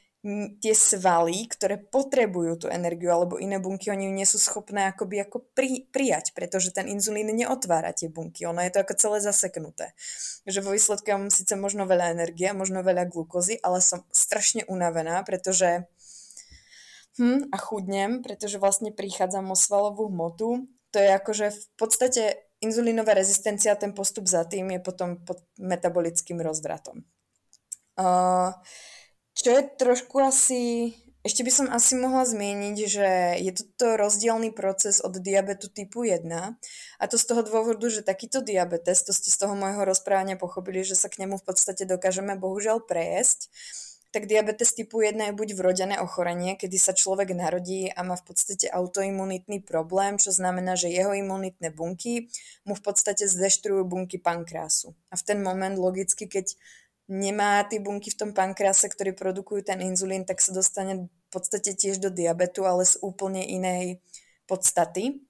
tie 0.56 0.72
svaly, 0.72 1.44
ktoré 1.52 1.76
potrebujú 1.76 2.64
tú 2.64 2.66
energiu 2.72 3.12
alebo 3.12 3.36
iné 3.36 3.60
bunky, 3.60 3.92
oni 3.92 4.08
nie 4.08 4.24
sú 4.24 4.40
schopné 4.40 4.88
akoby 4.88 5.20
ako 5.20 5.44
pri, 5.52 5.84
prijať, 5.92 6.32
pretože 6.32 6.72
ten 6.72 6.88
inzulín 6.88 7.28
neotvára 7.28 7.92
tie 7.92 8.08
bunky, 8.08 8.48
ono 8.48 8.64
je 8.64 8.72
to 8.72 8.80
ako 8.80 8.94
celé 8.96 9.18
zaseknuté. 9.20 9.92
Že 10.48 10.64
vo 10.64 10.72
výsledku 10.72 11.12
ja 11.12 11.20
mám 11.20 11.28
síce 11.28 11.52
možno 11.60 11.84
veľa 11.84 12.16
energie, 12.16 12.48
možno 12.56 12.80
veľa 12.80 13.04
glukózy, 13.12 13.60
ale 13.60 13.84
som 13.84 14.00
strašne 14.16 14.64
unavená, 14.64 15.20
pretože 15.28 15.84
hm, 17.20 17.52
a 17.52 17.56
chudnem, 17.60 18.24
pretože 18.24 18.56
vlastne 18.56 18.96
prichádzam 18.96 19.52
o 19.52 19.56
svalovú 19.56 20.08
hmotu. 20.08 20.64
To 20.96 20.98
je 21.04 21.10
akože 21.20 21.46
v 21.52 21.64
podstate 21.76 22.22
inzulínová 22.64 23.12
rezistencia, 23.12 23.76
ten 23.76 23.92
postup 23.92 24.24
za 24.24 24.48
tým 24.48 24.72
je 24.72 24.80
potom 24.80 25.20
pod 25.20 25.44
metabolickým 25.60 26.40
rozvratom. 26.40 27.04
Uh, 27.94 28.56
čo 29.34 29.48
je 29.54 29.62
trošku 29.78 30.16
asi... 30.22 30.94
Ešte 31.24 31.40
by 31.40 31.52
som 31.56 31.66
asi 31.72 31.96
mohla 31.96 32.28
zmieniť, 32.28 32.76
že 32.84 33.08
je 33.40 33.52
toto 33.56 33.96
rozdielný 33.96 34.52
proces 34.52 35.00
od 35.00 35.16
diabetu 35.24 35.72
typu 35.72 36.04
1 36.04 36.28
a 37.00 37.04
to 37.08 37.16
z 37.16 37.24
toho 37.24 37.40
dôvodu, 37.40 37.88
že 37.88 38.04
takýto 38.04 38.44
diabetes, 38.44 39.00
to 39.08 39.16
ste 39.16 39.32
z 39.32 39.40
toho 39.40 39.56
môjho 39.56 39.88
rozprávania 39.88 40.36
pochopili, 40.36 40.84
že 40.84 40.92
sa 40.92 41.08
k 41.08 41.24
nemu 41.24 41.40
v 41.40 41.46
podstate 41.48 41.88
dokážeme 41.88 42.36
bohužiaľ 42.36 42.84
prejesť, 42.84 43.48
tak 44.14 44.30
diabetes 44.30 44.70
typu 44.78 45.02
1 45.02 45.18
je 45.18 45.34
buď 45.34 45.58
vrodené 45.58 45.96
ochorenie, 45.98 46.54
kedy 46.54 46.78
sa 46.78 46.94
človek 46.94 47.34
narodí 47.34 47.90
a 47.90 48.06
má 48.06 48.14
v 48.14 48.30
podstate 48.30 48.70
autoimunitný 48.70 49.66
problém, 49.66 50.22
čo 50.22 50.30
znamená, 50.30 50.78
že 50.78 50.86
jeho 50.86 51.10
imunitné 51.18 51.74
bunky 51.74 52.30
mu 52.62 52.78
v 52.78 52.82
podstate 52.84 53.26
zdeštrujú 53.26 53.82
bunky 53.82 54.22
pankrásu. 54.22 54.94
A 55.10 55.18
v 55.18 55.26
ten 55.26 55.42
moment 55.42 55.74
logicky, 55.74 56.30
keď 56.30 56.54
nemá 57.08 57.60
tie 57.68 57.80
bunky 57.80 58.08
v 58.12 58.18
tom 58.18 58.30
pankrease, 58.32 58.88
ktoré 58.88 59.12
produkujú 59.12 59.64
ten 59.66 59.80
inzulín, 59.84 60.24
tak 60.24 60.40
sa 60.40 60.56
dostane 60.56 61.08
v 61.08 61.28
podstate 61.28 61.76
tiež 61.76 62.00
do 62.00 62.08
diabetu, 62.08 62.64
ale 62.64 62.86
z 62.88 63.00
úplne 63.04 63.44
inej 63.44 64.00
podstaty. 64.48 65.24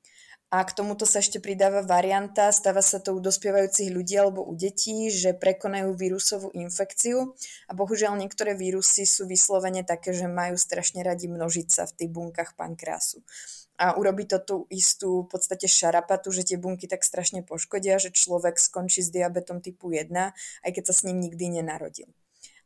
A 0.55 0.63
k 0.63 0.71
tomuto 0.71 1.03
sa 1.03 1.19
ešte 1.19 1.43
pridáva 1.43 1.83
varianta, 1.83 2.55
stáva 2.55 2.79
sa 2.79 3.03
to 3.03 3.11
u 3.11 3.19
dospievajúcich 3.19 3.91
ľudí 3.91 4.15
alebo 4.15 4.47
u 4.47 4.55
detí, 4.55 5.11
že 5.11 5.35
prekonajú 5.35 5.91
vírusovú 5.99 6.55
infekciu 6.55 7.35
a 7.67 7.73
bohužiaľ 7.75 8.15
niektoré 8.23 8.55
vírusy 8.55 9.03
sú 9.03 9.27
vyslovene 9.27 9.83
také, 9.83 10.15
že 10.15 10.31
majú 10.31 10.55
strašne 10.55 11.03
radi 11.03 11.27
množiť 11.27 11.67
sa 11.75 11.83
v 11.91 11.97
tých 11.99 12.11
bunkách 12.15 12.55
pankreasu 12.55 13.27
a 13.75 13.99
urobí 13.99 14.23
to 14.25 14.39
tú 14.39 14.57
istú 14.71 15.27
v 15.27 15.31
podstate 15.35 15.67
šarapatu, 15.67 16.31
že 16.31 16.47
tie 16.47 16.59
bunky 16.61 16.87
tak 16.87 17.03
strašne 17.03 17.43
poškodia, 17.43 17.99
že 17.99 18.15
človek 18.15 18.55
skončí 18.59 19.03
s 19.03 19.11
diabetom 19.11 19.59
typu 19.59 19.91
1, 19.91 20.15
aj 20.15 20.71
keď 20.71 20.85
sa 20.91 20.95
s 20.95 21.05
ním 21.07 21.19
nikdy 21.19 21.61
nenarodil. 21.61 22.07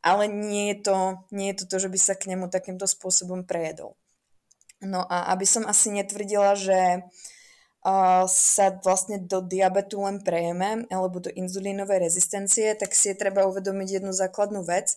Ale 0.05 0.29
nie 0.29 0.71
je 0.71 0.77
to, 0.85 0.97
nie 1.33 1.51
je 1.51 1.65
to 1.65 1.75
to, 1.75 1.77
že 1.81 1.89
by 1.91 1.99
sa 1.99 2.13
k 2.15 2.29
nemu 2.31 2.47
takýmto 2.47 2.87
spôsobom 2.87 3.43
prejedol. 3.43 3.97
No 4.79 5.03
a 5.03 5.33
aby 5.35 5.43
som 5.43 5.67
asi 5.67 5.91
netvrdila, 5.91 6.55
že 6.55 7.03
uh, 7.83 8.23
sa 8.29 8.65
vlastne 8.79 9.19
do 9.19 9.43
diabetu 9.43 9.99
len 9.99 10.23
prejeme 10.23 10.87
alebo 10.87 11.19
do 11.19 11.33
inzulínovej 11.33 12.07
rezistencie, 12.07 12.71
tak 12.79 12.95
si 12.95 13.11
je 13.11 13.19
treba 13.19 13.43
uvedomiť 13.43 13.99
jednu 13.99 14.15
základnú 14.15 14.63
vec, 14.63 14.95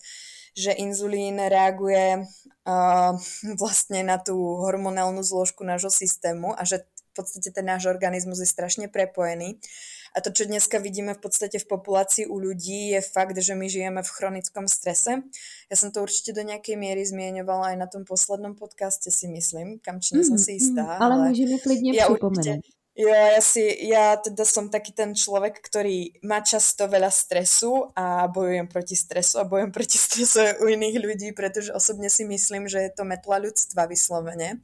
že 0.53 0.77
inzulín 0.77 1.41
reaguje 1.41 2.23
uh, 2.23 3.13
vlastne 3.61 4.05
na 4.05 4.21
tú 4.21 4.37
hormonálnu 4.37 5.25
zložku 5.25 5.65
nášho 5.65 5.91
systému 5.91 6.53
a 6.57 6.63
že 6.65 6.85
v 7.13 7.21
podstate 7.21 7.53
ten 7.53 7.69
náš 7.69 7.89
organizmus 7.89 8.41
je 8.41 8.49
strašne 8.49 8.89
prepojený. 8.89 9.61
A 10.13 10.21
to, 10.21 10.29
čo 10.29 10.45
dneska 10.45 10.77
vidíme 10.77 11.17
v 11.17 11.25
podstate 11.25 11.57
v 11.57 11.65
populácii 11.65 12.29
u 12.29 12.37
ľudí, 12.37 12.93
je 12.93 13.01
fakt, 13.01 13.33
že 13.33 13.57
my 13.57 13.65
žijeme 13.65 14.05
v 14.05 14.13
chronickom 14.13 14.69
strese. 14.69 15.25
Ja 15.73 15.77
som 15.77 15.89
to 15.89 16.05
určite 16.05 16.37
do 16.37 16.45
nejakej 16.45 16.77
miery 16.77 17.01
zmieňovala 17.01 17.73
aj 17.73 17.77
na 17.81 17.89
tom 17.89 18.05
poslednom 18.05 18.53
podcaste, 18.53 19.09
si 19.09 19.25
myslím, 19.33 19.81
kam 19.81 20.05
či 20.05 20.21
mm, 20.21 20.25
som 20.25 20.37
si 20.37 20.61
istá. 20.61 20.85
Mm, 20.85 21.01
ale, 21.01 21.01
ale 21.01 21.15
môžeme 21.33 21.57
klidne 21.65 21.97
ja. 21.97 22.13
Určite, 22.13 22.61
Jo, 22.93 23.09
ja 23.09 23.41
si, 23.41 23.65
ja 23.89 24.21
teda 24.21 24.45
som 24.45 24.69
taký 24.69 24.93
ten 24.93 25.17
človek, 25.17 25.65
ktorý 25.65 26.13
má 26.29 26.45
často 26.45 26.85
veľa 26.85 27.09
stresu 27.09 27.89
a 27.97 28.29
bojujem 28.29 28.69
proti 28.69 28.93
stresu 29.01 29.41
a 29.41 29.49
bojujem 29.49 29.73
proti 29.73 29.97
stresu 29.97 30.61
u 30.61 30.69
iných 30.69 31.01
ľudí, 31.01 31.29
pretože 31.33 31.73
osobne 31.73 32.13
si 32.13 32.29
myslím, 32.29 32.69
že 32.69 32.85
je 32.85 32.93
to 32.93 33.09
metla 33.09 33.41
ľudstva 33.41 33.89
vyslovene. 33.89 34.61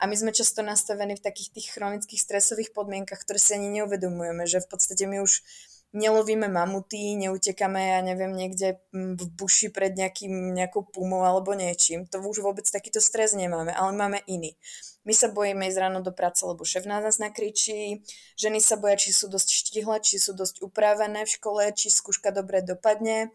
A 0.00 0.08
my 0.08 0.16
sme 0.16 0.32
často 0.32 0.64
nastavení 0.64 1.20
v 1.20 1.24
takých 1.28 1.52
tých 1.52 1.76
chronických 1.76 2.24
stresových 2.24 2.72
podmienkach, 2.72 3.20
ktoré 3.20 3.36
si 3.36 3.52
ani 3.52 3.68
neuvedomujeme, 3.68 4.48
že 4.48 4.64
v 4.64 4.68
podstate 4.72 5.04
my 5.04 5.20
už 5.20 5.44
nelovíme 5.90 6.46
mamuty, 6.46 7.18
neutekáme, 7.18 7.98
ja 7.98 8.00
neviem, 8.00 8.30
niekde 8.30 8.78
v 8.94 9.24
buši 9.34 9.74
pred 9.74 9.94
nejakým, 9.98 10.54
nejakou 10.54 10.86
pumou 10.86 11.26
alebo 11.26 11.54
niečím. 11.58 12.06
To 12.14 12.22
už 12.22 12.46
vôbec 12.46 12.66
takýto 12.66 13.02
stres 13.02 13.34
nemáme, 13.34 13.74
ale 13.74 13.90
máme 13.90 14.18
iný. 14.30 14.54
My 15.02 15.16
sa 15.16 15.32
bojíme 15.32 15.66
ísť 15.66 15.80
ráno 15.80 16.00
do 16.04 16.14
práce, 16.14 16.46
lebo 16.46 16.62
šéf 16.62 16.86
na 16.86 17.02
nás 17.02 17.18
nakričí, 17.18 18.06
ženy 18.38 18.62
sa 18.62 18.78
boja, 18.78 19.00
či 19.00 19.10
sú 19.10 19.26
dosť 19.26 19.48
štihle, 19.48 19.96
či 20.04 20.22
sú 20.22 20.36
dosť 20.36 20.62
upravené 20.62 21.26
v 21.26 21.34
škole, 21.34 21.62
či 21.74 21.90
skúška 21.90 22.30
dobre 22.30 22.62
dopadne. 22.62 23.34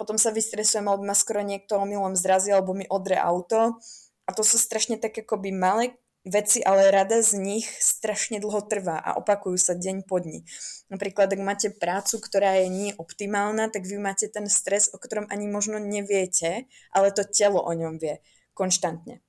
Potom 0.00 0.16
sa 0.16 0.32
vystresujem, 0.32 0.88
alebo 0.88 1.04
ma 1.04 1.12
skoro 1.12 1.44
niekto 1.44 1.76
omylom 1.76 2.16
zrazí, 2.16 2.48
alebo 2.48 2.72
mi 2.72 2.88
odre 2.88 3.20
auto. 3.20 3.76
A 4.24 4.30
to 4.32 4.40
sú 4.40 4.56
strašne 4.56 4.96
také 4.96 5.20
akoby 5.20 5.52
malé 5.52 5.99
veci, 6.24 6.60
ale 6.60 6.92
rada 6.92 7.24
z 7.24 7.40
nich 7.40 7.66
strašne 7.80 8.40
dlho 8.40 8.60
trvá 8.68 9.00
a 9.00 9.16
opakujú 9.16 9.56
sa 9.56 9.72
deň 9.72 10.04
po 10.04 10.20
dni. 10.20 10.44
Napríklad, 10.92 11.32
ak 11.32 11.40
máte 11.40 11.68
prácu, 11.72 12.20
ktorá 12.20 12.60
je 12.60 12.68
nie 12.68 12.90
optimálna, 12.96 13.72
tak 13.72 13.88
vy 13.88 13.96
máte 13.96 14.28
ten 14.28 14.44
stres, 14.50 14.92
o 14.92 15.00
ktorom 15.00 15.24
ani 15.32 15.48
možno 15.48 15.80
neviete, 15.80 16.68
ale 16.92 17.14
to 17.14 17.24
telo 17.24 17.64
o 17.64 17.72
ňom 17.72 17.96
vie 17.96 18.20
konštantne. 18.52 19.24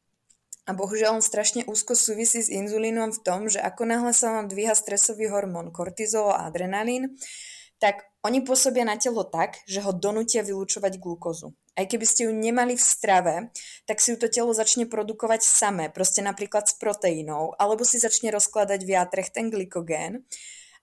A 0.69 0.77
bohužiaľ 0.77 1.17
on 1.17 1.25
strašne 1.25 1.65
úzko 1.65 1.97
súvisí 1.97 2.43
s 2.43 2.51
inzulínom 2.51 3.09
v 3.09 3.23
tom, 3.25 3.49
že 3.49 3.57
ako 3.57 3.87
náhle 3.87 4.13
sa 4.13 4.37
vám 4.37 4.45
dvíha 4.45 4.77
stresový 4.77 5.31
hormón 5.31 5.73
kortizol 5.73 6.29
a 6.31 6.45
adrenalín, 6.45 7.17
tak 7.81 8.05
oni 8.21 8.45
pôsobia 8.45 8.85
na 8.85 8.93
telo 8.93 9.25
tak, 9.25 9.57
že 9.65 9.81
ho 9.81 9.89
donútia 9.89 10.45
vylúčovať 10.45 11.01
glukózu. 11.01 11.57
Aj 11.71 11.87
keby 11.87 12.03
ste 12.03 12.27
ju 12.27 12.35
nemali 12.35 12.75
v 12.75 12.83
strave, 12.83 13.35
tak 13.87 14.03
si 14.03 14.11
ju 14.11 14.17
to 14.19 14.27
telo 14.27 14.51
začne 14.51 14.83
produkovať 14.91 15.39
samé, 15.39 15.87
proste 15.87 16.19
napríklad 16.19 16.67
s 16.67 16.75
proteínou, 16.75 17.55
alebo 17.55 17.87
si 17.87 17.95
začne 17.95 18.27
rozkladať 18.35 18.83
v 18.83 18.93
játrech 18.99 19.31
ten 19.31 19.47
glykogén, 19.47 20.27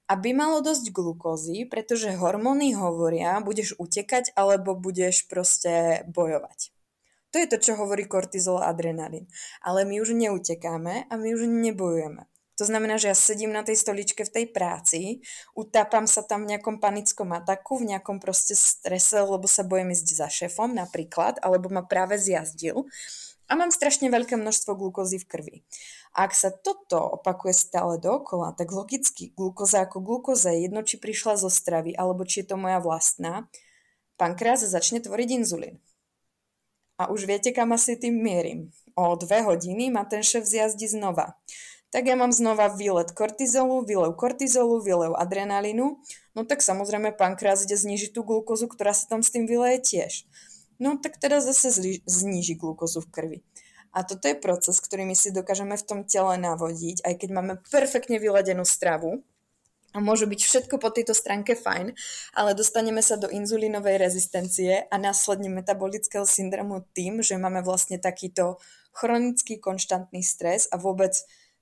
aby 0.08 0.32
malo 0.32 0.64
dosť 0.64 0.88
glukózy, 0.88 1.68
pretože 1.68 2.16
hormóny 2.16 2.72
hovoria, 2.72 3.36
budeš 3.44 3.76
utekať 3.76 4.32
alebo 4.32 4.72
budeš 4.72 5.28
proste 5.28 6.00
bojovať. 6.08 6.72
To 7.28 7.36
je 7.36 7.46
to, 7.52 7.60
čo 7.60 7.76
hovorí 7.76 8.08
kortizol 8.08 8.56
a 8.56 8.72
adrenalín. 8.72 9.28
Ale 9.60 9.84
my 9.84 10.00
už 10.00 10.16
neutekáme 10.16 11.04
a 11.04 11.14
my 11.20 11.28
už 11.36 11.44
nebojujeme. 11.44 12.24
To 12.58 12.66
znamená, 12.66 12.98
že 12.98 13.14
ja 13.14 13.16
sedím 13.16 13.54
na 13.54 13.62
tej 13.62 13.78
stoličke 13.78 14.26
v 14.26 14.34
tej 14.34 14.46
práci, 14.50 15.22
utápam 15.54 16.10
sa 16.10 16.26
tam 16.26 16.42
v 16.42 16.58
nejakom 16.58 16.82
panickom 16.82 17.30
ataku, 17.30 17.78
v 17.78 17.94
nejakom 17.94 18.18
proste 18.18 18.58
strese, 18.58 19.22
lebo 19.22 19.46
sa 19.46 19.62
bojím 19.62 19.94
ísť 19.94 20.08
za 20.18 20.26
šéfom 20.26 20.74
napríklad, 20.74 21.38
alebo 21.38 21.70
ma 21.70 21.86
práve 21.86 22.18
zjazdil 22.18 22.90
a 23.48 23.56
mám 23.56 23.72
strašne 23.72 24.12
veľké 24.12 24.36
množstvo 24.36 24.76
glukózy 24.76 25.22
v 25.22 25.28
krvi. 25.30 25.56
A 26.12 26.26
ak 26.28 26.34
sa 26.34 26.50
toto 26.50 26.98
opakuje 26.98 27.54
stále 27.54 27.96
dokola, 27.96 28.52
tak 28.52 28.74
logicky 28.74 29.32
glukóza 29.38 29.86
ako 29.86 30.02
glukóza 30.02 30.52
je 30.52 30.68
jedno, 30.68 30.82
či 30.84 31.00
prišla 31.00 31.38
zo 31.40 31.48
stravy, 31.48 31.94
alebo 31.94 32.26
či 32.26 32.42
je 32.44 32.52
to 32.52 32.56
moja 32.60 32.82
vlastná, 32.82 33.46
pankreas 34.20 34.66
začne 34.66 34.98
tvoriť 34.98 35.28
inzulín. 35.40 35.78
A 36.98 37.06
už 37.14 37.30
viete, 37.30 37.54
kam 37.54 37.70
asi 37.70 37.94
tým 37.94 38.18
mierim. 38.18 38.74
o 38.98 39.14
dve 39.14 39.46
hodiny 39.46 39.94
ma 39.94 40.02
ten 40.02 40.26
šéf 40.26 40.42
zjazdi 40.42 40.90
znova. 40.90 41.38
Tak 41.88 42.04
ja 42.04 42.20
mám 42.20 42.36
znova 42.36 42.68
výlet 42.68 43.16
kortizolu, 43.16 43.80
výlev 43.80 44.12
kortizolu, 44.12 44.84
výlev 44.84 45.16
adrenalínu. 45.16 45.96
No 46.36 46.40
tak 46.44 46.60
samozrejme 46.60 47.16
pankrás 47.16 47.64
ide 47.64 47.80
znižiť 47.80 48.12
tú 48.12 48.28
glukózu, 48.28 48.68
ktorá 48.68 48.92
sa 48.92 49.08
tam 49.08 49.24
s 49.24 49.32
tým 49.32 49.48
vyleje 49.48 49.80
tiež. 49.80 50.12
No 50.76 51.00
tak 51.00 51.16
teda 51.16 51.40
zase 51.40 51.72
zniží 52.04 52.60
glukózu 52.60 53.00
v 53.00 53.10
krvi. 53.10 53.38
A 53.96 54.04
toto 54.04 54.28
je 54.28 54.36
proces, 54.36 54.76
ktorý 54.84 55.08
my 55.08 55.16
si 55.16 55.32
dokážeme 55.32 55.74
v 55.80 55.86
tom 55.88 56.00
tele 56.04 56.36
navodiť, 56.36 57.08
aj 57.08 57.14
keď 57.24 57.28
máme 57.32 57.54
perfektne 57.72 58.20
vyladenú 58.20 58.68
stravu, 58.68 59.24
a 59.96 60.04
môže 60.04 60.28
byť 60.28 60.40
všetko 60.44 60.76
po 60.76 60.92
tejto 60.92 61.16
stránke 61.16 61.56
fajn, 61.56 61.96
ale 62.36 62.52
dostaneme 62.52 63.00
sa 63.00 63.16
do 63.16 63.32
inzulínovej 63.32 63.96
rezistencie 63.96 64.84
a 64.84 64.96
následne 65.00 65.48
metabolického 65.48 66.28
syndromu 66.28 66.84
tým, 66.92 67.24
že 67.24 67.40
máme 67.40 67.64
vlastne 67.64 67.96
takýto 67.96 68.60
chronický 68.92 69.56
konštantný 69.56 70.20
stres 70.20 70.68
a 70.68 70.76
vôbec 70.76 71.16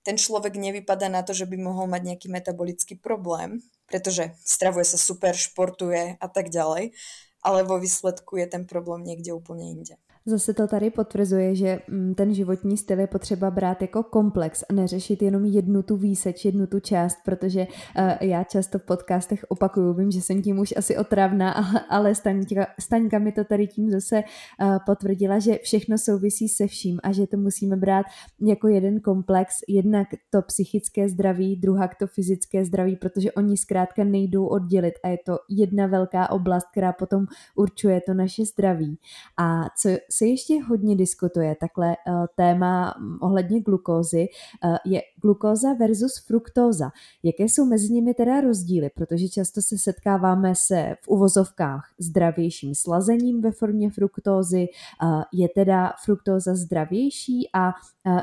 ten 0.07 0.15
človek 0.15 0.55
nevypadá 0.55 1.11
na 1.11 1.27
to, 1.27 1.35
že 1.35 1.51
by 1.51 1.59
mohol 1.59 1.91
mať 1.91 2.15
nejaký 2.15 2.31
metabolický 2.31 2.95
problém, 2.95 3.59
pretože 3.91 4.39
stravuje 4.47 4.87
sa 4.87 5.03
super, 5.03 5.35
športuje 5.35 6.15
a 6.23 6.27
tak 6.31 6.55
ďalej, 6.55 6.95
ale 7.43 7.67
vo 7.67 7.83
výsledku 7.83 8.39
je 8.39 8.47
ten 8.47 8.63
problém 8.71 9.03
niekde 9.03 9.35
úplne 9.35 9.67
inde. 9.67 9.99
Zase 10.29 10.55
to 10.55 10.67
tady 10.67 10.91
potvrzuje, 10.91 11.55
že 11.55 11.81
mm, 11.89 12.15
ten 12.15 12.35
životní 12.35 12.77
styl 12.77 13.01
je 13.01 13.07
potřeba 13.07 13.51
brát 13.51 13.83
jako 13.83 14.03
komplex 14.03 14.65
a 14.71 14.73
neřešit 14.73 15.23
jenom 15.23 15.45
jednu 15.45 15.83
tu 15.83 15.97
výseč, 15.97 16.45
jednu 16.45 16.67
tu 16.67 16.81
část, 16.81 17.19
protože 17.25 17.67
uh, 17.67 18.11
já 18.21 18.45
často 18.45 18.79
v 18.79 18.83
podcastech 18.83 19.45
opakuju, 19.49 19.93
vím, 19.93 20.11
že 20.11 20.21
jsem 20.21 20.43
tím 20.43 20.59
už 20.59 20.75
asi 20.77 20.97
otravná, 20.97 21.53
ale 21.89 22.15
Staňka, 22.15 22.67
Staňka 22.81 23.19
mi 23.19 23.33
to 23.33 23.45
tady 23.45 23.67
tím 23.67 23.91
zase 23.91 24.23
uh, 24.63 24.79
potvrdila, 24.87 25.39
že 25.39 25.59
všechno 25.63 25.99
souvisí 25.99 26.49
se 26.49 26.67
vším 26.67 27.01
a 27.03 27.13
že 27.13 27.27
to 27.27 27.37
musíme 27.37 27.77
brát 27.77 28.07
jako 28.41 28.69
jeden 28.69 29.01
komplex, 29.01 29.55
jednak 29.69 30.09
to 30.31 30.43
psychické 30.43 31.09
zdraví, 31.09 31.57
druhá 31.57 31.91
to 31.99 32.07
fyzické 32.07 32.65
zdraví, 32.65 32.97
protože 32.97 33.33
oni 33.33 33.57
zkrátka 33.57 34.05
nejdou 34.05 34.47
oddělit 34.47 34.95
a 35.05 35.09
je 35.09 35.19
to 35.27 35.39
jedna 35.51 35.87
velká 35.87 36.31
oblast, 36.31 36.67
která 36.71 36.93
potom 36.93 37.27
určuje 37.55 38.01
to 38.01 38.15
naše 38.15 38.45
zdraví. 38.45 38.99
A 39.39 39.65
co 39.79 39.89
se 40.19 40.27
ještě 40.27 40.63
hodně 40.63 40.97
diskutuje, 40.97 41.57
takhle 41.61 41.97
uh, 42.07 42.27
téma 42.37 42.95
mm, 42.99 43.19
ohledně 43.21 43.61
glukózy, 43.61 44.27
uh, 44.65 44.77
je 44.85 45.03
glukóza 45.23 45.73
versus 45.73 46.25
fruktóza. 46.27 46.91
Jaké 47.23 47.45
jsou 47.45 47.65
mezi 47.65 47.93
nimi 47.93 48.15
teda 48.15 48.41
rozdíly? 48.41 48.91
Protože 48.95 49.29
často 49.29 49.63
se 49.63 49.79
setkáváme 49.79 50.55
se 50.55 50.95
v 51.05 51.09
uvozovkách 51.09 51.83
zdravějším 51.99 52.75
slazením 52.75 53.41
ve 53.41 53.53
formě 53.53 53.91
fruktózy. 53.91 54.67
Uh, 55.03 55.23
je 55.33 55.49
teda 55.49 55.93
fruktóza 56.05 56.55
zdravější 56.55 57.49
a 57.55 57.73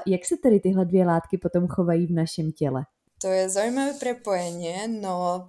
jak 0.08 0.26
se 0.26 0.36
tedy 0.44 0.60
tyhle 0.60 0.86
dvě 0.86 1.06
látky 1.06 1.38
potom 1.38 1.68
chovají 1.68 2.08
v 2.08 2.12
našem 2.12 2.52
těle? 2.52 2.86
To 3.22 3.28
je 3.28 3.50
zaujímavé 3.50 3.94
prepojenie, 4.00 4.88
no 4.88 5.46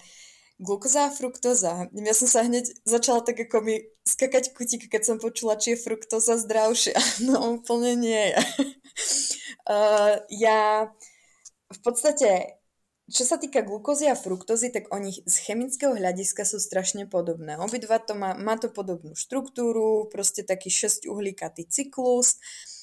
Glukoza 0.63 1.11
a 1.11 1.15
fruktoza. 1.15 1.91
Ja 1.91 2.15
som 2.15 2.31
sa 2.31 2.47
hneď 2.47 2.71
začala 2.87 3.27
tak 3.27 3.43
ako 3.43 3.67
mi 3.67 3.83
skakať 4.07 4.55
kutík, 4.55 4.87
keď 4.87 5.03
som 5.03 5.17
počula, 5.19 5.59
či 5.59 5.75
je 5.75 5.83
fruktoza 5.83 6.39
zdravšia. 6.39 6.95
No 7.27 7.59
úplne 7.59 7.99
nie 7.99 8.25
uh, 9.71 10.23
ja 10.31 10.91
v 11.75 11.79
podstate, 11.83 12.61
čo 13.11 13.27
sa 13.27 13.35
týka 13.35 13.67
glukózy 13.67 14.07
a 14.07 14.15
fruktózy, 14.15 14.71
tak 14.71 14.95
oni 14.95 15.11
z 15.27 15.37
chemického 15.43 15.99
hľadiska 15.99 16.47
sú 16.47 16.63
strašne 16.63 17.11
podobné. 17.11 17.59
Obidva 17.59 17.99
to 17.99 18.15
má, 18.15 18.39
má 18.39 18.55
to 18.55 18.71
podobnú 18.71 19.19
štruktúru, 19.19 20.07
proste 20.07 20.47
taký 20.47 20.71
6 20.71 21.11
uhlíkatý 21.11 21.67
cyklus. 21.67 22.39
Uh, 22.39 22.74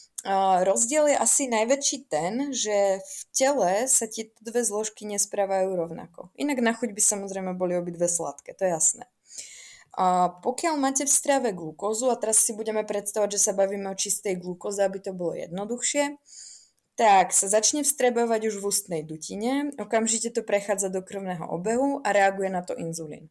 rozdiel 0.64 1.10
je 1.10 1.18
asi 1.18 1.50
najväčší 1.50 1.98
ten, 2.06 2.54
že 2.54 3.02
v 3.02 3.22
tele 3.34 3.72
sa 3.90 4.06
tie 4.06 4.30
dve 4.42 4.62
zložky 4.62 5.10
nesprávajú 5.10 5.74
rovnako. 5.74 6.30
Inak 6.38 6.62
na 6.62 6.74
chuť 6.78 6.94
by 6.94 7.02
samozrejme 7.02 7.52
boli 7.58 7.74
obidve 7.74 8.06
sladké, 8.06 8.54
to 8.54 8.70
je 8.70 8.72
jasné. 8.72 9.06
A 9.92 10.32
pokiaľ 10.32 10.80
máte 10.80 11.04
v 11.04 11.12
strave 11.12 11.52
glukózu, 11.52 12.08
a 12.08 12.16
teraz 12.16 12.40
si 12.40 12.56
budeme 12.56 12.88
predstavať, 12.88 13.36
že 13.36 13.44
sa 13.44 13.52
bavíme 13.52 13.92
o 13.92 13.98
čistej 13.98 14.40
glukóze, 14.40 14.80
aby 14.80 15.04
to 15.04 15.12
bolo 15.12 15.36
jednoduchšie, 15.36 16.16
tak 16.96 17.36
sa 17.36 17.52
začne 17.52 17.84
vstrebovať 17.84 18.54
už 18.54 18.56
v 18.62 18.68
ústnej 18.68 19.02
dutine, 19.04 19.74
okamžite 19.76 20.32
to 20.32 20.46
prechádza 20.46 20.94
do 20.94 21.04
krvného 21.04 21.44
obehu 21.50 22.00
a 22.06 22.14
reaguje 22.14 22.48
na 22.48 22.64
to 22.64 22.78
inzulín. 22.78 23.28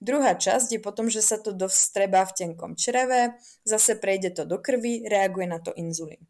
Druhá 0.00 0.32
časť 0.32 0.74
je 0.74 0.80
potom, 0.80 1.12
že 1.12 1.20
sa 1.20 1.36
to 1.36 1.52
dostrebá 1.52 2.24
v 2.24 2.32
tenkom 2.32 2.72
čreve, 2.72 3.36
zase 3.68 4.00
prejde 4.00 4.32
to 4.32 4.48
do 4.48 4.56
krvi, 4.56 5.04
reaguje 5.04 5.44
na 5.44 5.60
to 5.60 5.76
inzulín. 5.76 6.24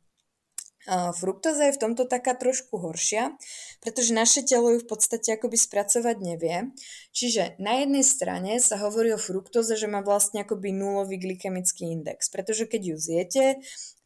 Fruktóza 0.90 1.70
je 1.70 1.76
v 1.76 1.82
tomto 1.86 2.08
taká 2.08 2.34
trošku 2.34 2.80
horšia, 2.80 3.36
pretože 3.78 4.16
naše 4.16 4.42
telo 4.42 4.74
ju 4.74 4.82
v 4.82 4.90
podstate 4.90 5.38
akoby 5.38 5.54
spracovať 5.54 6.16
nevie. 6.18 6.72
Čiže 7.14 7.60
na 7.62 7.84
jednej 7.84 8.02
strane 8.02 8.58
sa 8.58 8.80
hovorí 8.80 9.14
o 9.14 9.20
fruktóze, 9.20 9.76
že 9.78 9.86
má 9.86 10.02
vlastne 10.02 10.42
akoby 10.42 10.74
nulový 10.74 11.20
glykemický 11.20 11.94
index, 11.94 12.32
pretože 12.32 12.66
keď 12.66 12.82
ju 12.82 12.96
zjete, 12.96 13.44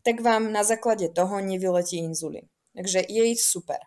tak 0.05 0.21
vám 0.21 0.53
na 0.53 0.61
základe 0.61 1.09
toho 1.09 1.41
nevyletí 1.41 2.05
inzulín. 2.05 2.51
Takže 2.77 3.07
je 3.07 3.23
super. 3.39 3.81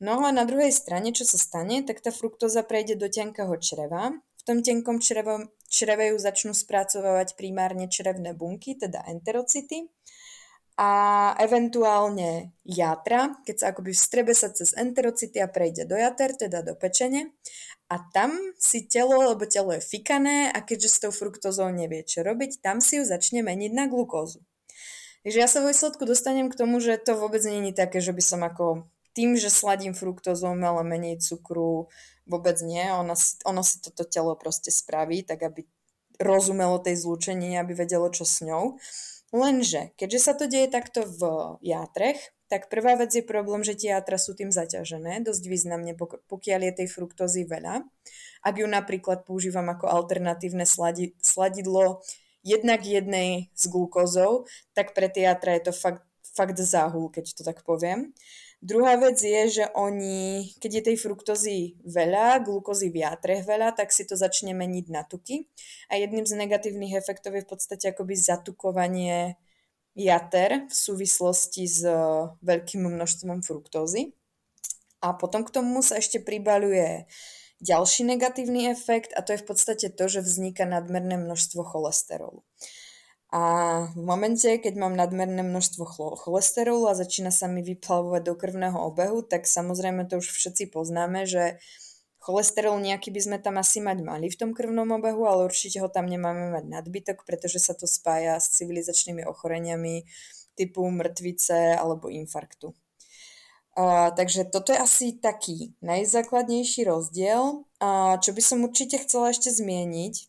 No 0.00 0.22
a 0.24 0.32
na 0.32 0.46
druhej 0.46 0.72
strane, 0.72 1.12
čo 1.12 1.26
sa 1.26 1.36
stane, 1.36 1.82
tak 1.84 2.00
tá 2.00 2.14
fruktóza 2.14 2.62
prejde 2.62 2.96
do 2.96 3.10
tenkého 3.12 3.54
čreva 3.58 4.14
v 4.42 4.46
tom 4.50 4.58
tenkom 4.58 4.98
čreve, 4.98 5.46
čreve 5.70 6.10
ju 6.10 6.16
začnú 6.18 6.50
spracovávať 6.50 7.38
primárne 7.38 7.86
črevné 7.86 8.34
bunky, 8.34 8.74
teda 8.74 9.06
enterocity 9.06 9.86
a 10.82 10.90
eventuálne 11.38 12.56
játra, 12.66 13.38
keď 13.46 13.54
sa 13.54 13.66
akoby 13.70 13.92
vstrebe 13.94 14.32
sa 14.34 14.50
cez 14.50 14.72
enterocity 14.74 15.38
a 15.38 15.46
prejde 15.46 15.86
do 15.86 15.94
jater, 15.94 16.34
teda 16.34 16.64
do 16.64 16.74
pečene. 16.74 17.36
A 17.92 18.00
tam 18.10 18.34
si 18.56 18.88
telo, 18.88 19.20
lebo 19.20 19.44
telo 19.44 19.76
je 19.76 19.84
fikané 19.84 20.48
a 20.48 20.64
keďže 20.64 20.88
s 20.88 21.00
tou 21.06 21.12
fruktozou 21.12 21.68
nevie 21.68 22.02
čo 22.02 22.24
robiť, 22.24 22.64
tam 22.64 22.80
si 22.80 22.98
ju 22.98 23.04
začne 23.04 23.44
meniť 23.44 23.72
na 23.76 23.84
glukózu. 23.86 24.40
Takže 25.22 25.38
ja 25.38 25.46
sa 25.46 25.62
vo 25.62 25.70
výsledku 25.70 26.02
dostanem 26.02 26.50
k 26.50 26.58
tomu, 26.58 26.82
že 26.82 26.98
to 26.98 27.14
vôbec 27.14 27.44
je 27.44 27.70
také, 27.70 28.02
že 28.02 28.10
by 28.10 28.22
som 28.24 28.40
ako 28.42 28.90
tým, 29.12 29.36
že 29.36 29.52
sladím 29.52 29.92
fruktozou, 29.92 30.56
mala 30.56 30.82
menej 30.82 31.20
cukru, 31.20 31.92
vôbec 32.26 32.58
nie. 32.64 32.82
Ono 32.92 33.12
si, 33.16 33.36
ono 33.44 33.60
si 33.60 33.80
toto 33.80 34.08
telo 34.08 34.34
proste 34.36 34.72
spraví, 34.72 35.24
tak 35.24 35.44
aby 35.44 35.68
rozumelo 36.20 36.78
tej 36.78 37.02
zlúčení, 37.02 37.56
aby 37.58 37.74
vedelo, 37.74 38.08
čo 38.12 38.22
s 38.24 38.44
ňou. 38.44 38.78
Lenže, 39.32 39.96
keďže 39.96 40.20
sa 40.20 40.32
to 40.36 40.44
deje 40.44 40.68
takto 40.68 41.08
v 41.08 41.20
játrech, 41.64 42.20
tak 42.52 42.68
prvá 42.68 43.00
vec 43.00 43.16
je 43.16 43.24
problém, 43.24 43.64
že 43.64 43.72
tie 43.72 43.96
játra 43.96 44.20
sú 44.20 44.36
tým 44.36 44.52
zaťažené, 44.52 45.24
dosť 45.24 45.44
významne, 45.48 45.96
pokiaľ 46.28 46.60
je 46.68 46.72
tej 46.84 46.88
fruktózy 46.92 47.48
veľa. 47.48 47.80
Ak 48.44 48.54
ju 48.60 48.68
napríklad 48.68 49.24
používam 49.24 49.72
ako 49.72 49.88
alternatívne 49.88 50.68
sladi, 50.68 51.16
sladidlo 51.24 52.04
jednak 52.44 52.84
jednej 52.84 53.48
s 53.56 53.72
glukózou, 53.72 54.44
tak 54.76 54.92
pre 54.92 55.08
tie 55.08 55.32
játra 55.32 55.56
je 55.56 55.70
to 55.70 55.72
fakt, 55.72 56.04
fakt 56.36 56.60
záhul, 56.60 57.08
keď 57.08 57.40
to 57.40 57.42
tak 57.42 57.64
poviem. 57.64 58.12
Druhá 58.62 58.94
vec 58.94 59.18
je, 59.18 59.58
že 59.58 59.64
oni, 59.74 60.54
keď 60.62 60.70
je 60.78 60.82
tej 60.86 60.96
fruktozy 61.02 61.82
veľa, 61.82 62.46
glukózy 62.46 62.94
v 62.94 63.02
veľa, 63.42 63.74
tak 63.74 63.90
si 63.90 64.06
to 64.06 64.14
začne 64.14 64.54
meniť 64.54 64.86
na 64.86 65.02
tuky. 65.02 65.50
A 65.90 65.98
jedným 65.98 66.22
z 66.22 66.38
negatívnych 66.38 66.94
efektov 66.94 67.34
je 67.34 67.42
v 67.42 67.50
podstate 67.50 67.90
akoby 67.90 68.14
zatukovanie 68.14 69.34
jater 69.98 70.70
v 70.70 70.74
súvislosti 70.78 71.66
s 71.66 71.82
e, 71.82 71.90
veľkým 72.38 72.86
množstvom 72.86 73.42
fruktózy. 73.42 74.14
A 75.02 75.10
potom 75.18 75.42
k 75.42 75.50
tomu 75.50 75.82
sa 75.82 75.98
ešte 75.98 76.22
pribaluje 76.22 77.10
ďalší 77.58 78.06
negatívny 78.14 78.70
efekt 78.70 79.10
a 79.18 79.26
to 79.26 79.34
je 79.34 79.42
v 79.42 79.46
podstate 79.50 79.86
to, 79.90 80.04
že 80.06 80.22
vzniká 80.22 80.70
nadmerné 80.70 81.18
množstvo 81.18 81.66
cholesterolu. 81.66 82.46
A 83.32 83.42
v 83.96 84.02
momente, 84.04 84.44
keď 84.60 84.76
mám 84.76 84.92
nadmerné 84.92 85.40
množstvo 85.40 85.88
cholesterolu 86.20 86.92
a 86.92 86.98
začína 86.98 87.32
sa 87.32 87.48
mi 87.48 87.64
vyplavovať 87.64 88.28
do 88.28 88.36
krvného 88.36 88.76
obehu, 88.76 89.24
tak 89.24 89.48
samozrejme 89.48 90.04
to 90.04 90.20
už 90.20 90.28
všetci 90.28 90.68
poznáme, 90.68 91.24
že 91.24 91.56
cholesterol 92.20 92.76
nejaký 92.76 93.08
by 93.08 93.20
sme 93.24 93.36
tam 93.40 93.56
asi 93.56 93.80
mať 93.80 94.04
mali 94.04 94.28
v 94.28 94.36
tom 94.36 94.52
krvnom 94.52 94.86
obehu, 94.92 95.24
ale 95.24 95.48
určite 95.48 95.80
ho 95.80 95.88
tam 95.88 96.12
nemáme 96.12 96.52
mať 96.52 96.64
nadbytok, 96.68 97.24
pretože 97.24 97.56
sa 97.56 97.72
to 97.72 97.88
spája 97.88 98.36
s 98.36 98.52
civilizačnými 98.60 99.24
ochoreniami 99.24 100.04
typu 100.52 100.84
mŕtvice 100.92 101.80
alebo 101.80 102.12
infarktu. 102.12 102.76
Uh, 103.72 104.12
takže 104.12 104.52
toto 104.52 104.76
je 104.76 104.84
asi 104.84 105.16
taký 105.16 105.72
najzákladnejší 105.80 106.84
rozdiel. 106.84 107.64
Uh, 107.80 108.20
čo 108.20 108.36
by 108.36 108.42
som 108.44 108.68
určite 108.68 109.00
chcela 109.00 109.32
ešte 109.32 109.48
zmieniť, 109.48 110.28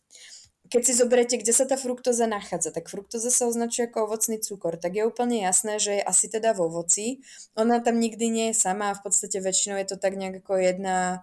keď 0.74 0.82
si 0.82 0.98
zoberiete, 0.98 1.38
kde 1.38 1.54
sa 1.54 1.70
tá 1.70 1.78
fruktóza 1.78 2.26
nachádza, 2.26 2.74
tak 2.74 2.90
fruktóza 2.90 3.30
sa 3.30 3.46
označuje 3.46 3.86
ako 3.86 4.10
ovocný 4.10 4.42
cukor, 4.42 4.74
tak 4.74 4.98
je 4.98 5.06
úplne 5.06 5.38
jasné, 5.38 5.78
že 5.78 6.02
je 6.02 6.02
asi 6.02 6.26
teda 6.26 6.50
v 6.50 6.66
ovoci. 6.66 7.06
Ona 7.54 7.78
tam 7.78 8.02
nikdy 8.02 8.26
nie 8.26 8.46
je 8.50 8.58
sama 8.58 8.90
a 8.90 8.98
v 8.98 9.06
podstate 9.06 9.38
väčšinou 9.38 9.78
je 9.78 9.94
to 9.94 9.96
tak 10.02 10.18
nejak 10.18 10.42
ako 10.42 10.58
jedna, 10.58 11.22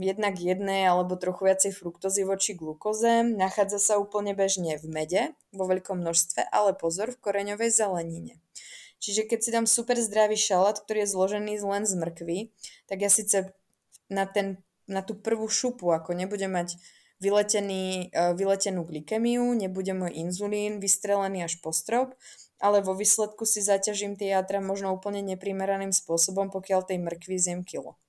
jednak 0.00 0.40
jednej 0.40 0.88
alebo 0.88 1.20
trochu 1.20 1.52
viacej 1.52 1.76
fruktózy 1.76 2.24
voči 2.24 2.56
glukoze. 2.56 3.20
Nachádza 3.20 3.76
sa 3.76 3.94
úplne 4.00 4.32
bežne 4.32 4.80
v 4.80 4.88
mede 4.88 5.22
vo 5.52 5.68
veľkom 5.68 6.00
množstve, 6.00 6.48
ale 6.56 6.72
pozor, 6.72 7.12
v 7.12 7.20
koreňovej 7.20 7.68
zelenine. 7.68 8.40
Čiže 8.96 9.28
keď 9.28 9.38
si 9.44 9.52
dám 9.52 9.68
super 9.68 10.00
zdravý 10.00 10.40
šalát, 10.40 10.80
ktorý 10.80 11.04
je 11.04 11.12
zložený 11.12 11.52
len 11.60 11.84
z 11.84 11.92
mrkvy, 12.00 12.38
tak 12.88 13.04
ja 13.04 13.12
síce 13.12 13.52
na, 14.08 14.24
ten, 14.24 14.56
na 14.88 15.04
tú 15.04 15.20
prvú 15.20 15.52
šupu 15.52 15.92
ako 15.92 16.16
nebudem 16.16 16.56
mať 16.56 16.80
vyletený, 17.20 18.08
e, 18.10 18.34
vyletenú 18.34 18.88
glykemiu, 18.88 19.52
nebude 19.54 19.92
môj 19.92 20.16
inzulín 20.16 20.80
vystrelený 20.80 21.46
až 21.46 21.60
po 21.60 21.70
strop, 21.70 22.16
ale 22.60 22.80
vo 22.80 22.96
výsledku 22.96 23.44
si 23.44 23.60
zaťažím 23.60 24.16
tie 24.16 24.32
jatra 24.36 24.60
možno 24.60 24.92
úplne 24.92 25.20
neprimeraným 25.24 25.92
spôsobom, 25.92 26.48
pokiaľ 26.48 26.88
tej 26.88 26.98
mrkvy 27.00 27.36
zjem 27.36 27.62
kilo. 27.64 28.00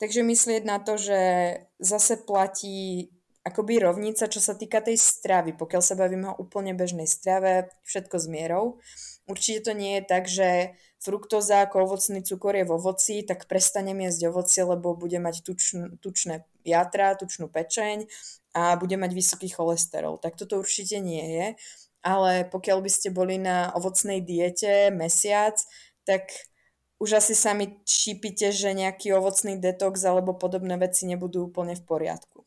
Takže 0.00 0.26
myslieť 0.26 0.62
na 0.66 0.82
to, 0.82 0.98
že 0.98 1.20
zase 1.78 2.18
platí 2.26 3.12
akoby 3.42 3.82
rovnica, 3.82 4.30
čo 4.30 4.38
sa 4.38 4.54
týka 4.54 4.82
tej 4.82 4.98
stravy. 4.98 5.54
Pokiaľ 5.54 5.82
sa 5.82 5.98
bavíme 5.98 6.34
o 6.34 6.38
úplne 6.42 6.74
bežnej 6.74 7.10
strave, 7.10 7.70
všetko 7.86 8.16
s 8.18 8.26
mierou. 8.30 8.82
Určite 9.26 9.70
to 9.70 9.72
nie 9.74 9.98
je 9.98 10.02
tak, 10.02 10.24
že 10.26 10.78
fruktóza 11.02 11.66
ako 11.66 11.86
ovocný 11.86 12.22
cukor 12.22 12.54
je 12.54 12.66
v 12.66 12.74
ovoci, 12.74 13.22
tak 13.26 13.50
prestanem 13.50 13.98
jesť 14.06 14.30
ovocie, 14.30 14.62
lebo 14.62 14.94
bude 14.94 15.18
mať 15.18 15.42
tučn, 15.42 15.98
tučné 15.98 16.46
jatra, 16.64 17.18
tučnú 17.18 17.50
pečeň 17.50 18.06
a 18.52 18.76
bude 18.76 18.96
mať 18.96 19.12
vysoký 19.12 19.48
cholesterol. 19.48 20.20
Tak 20.20 20.36
toto 20.36 20.60
určite 20.60 21.00
nie 21.00 21.22
je. 21.22 21.46
Ale 22.02 22.50
pokiaľ 22.50 22.82
by 22.82 22.90
ste 22.90 23.14
boli 23.14 23.38
na 23.38 23.70
ovocnej 23.78 24.18
diete 24.18 24.90
mesiac, 24.90 25.54
tak 26.02 26.26
už 26.98 27.18
asi 27.18 27.34
sami 27.34 27.82
šípite, 27.86 28.50
že 28.50 28.74
nejaký 28.74 29.14
ovocný 29.14 29.58
detox 29.58 30.02
alebo 30.02 30.34
podobné 30.34 30.78
veci 30.78 31.06
nebudú 31.06 31.50
úplne 31.50 31.74
v 31.78 31.82
poriadku. 31.82 32.46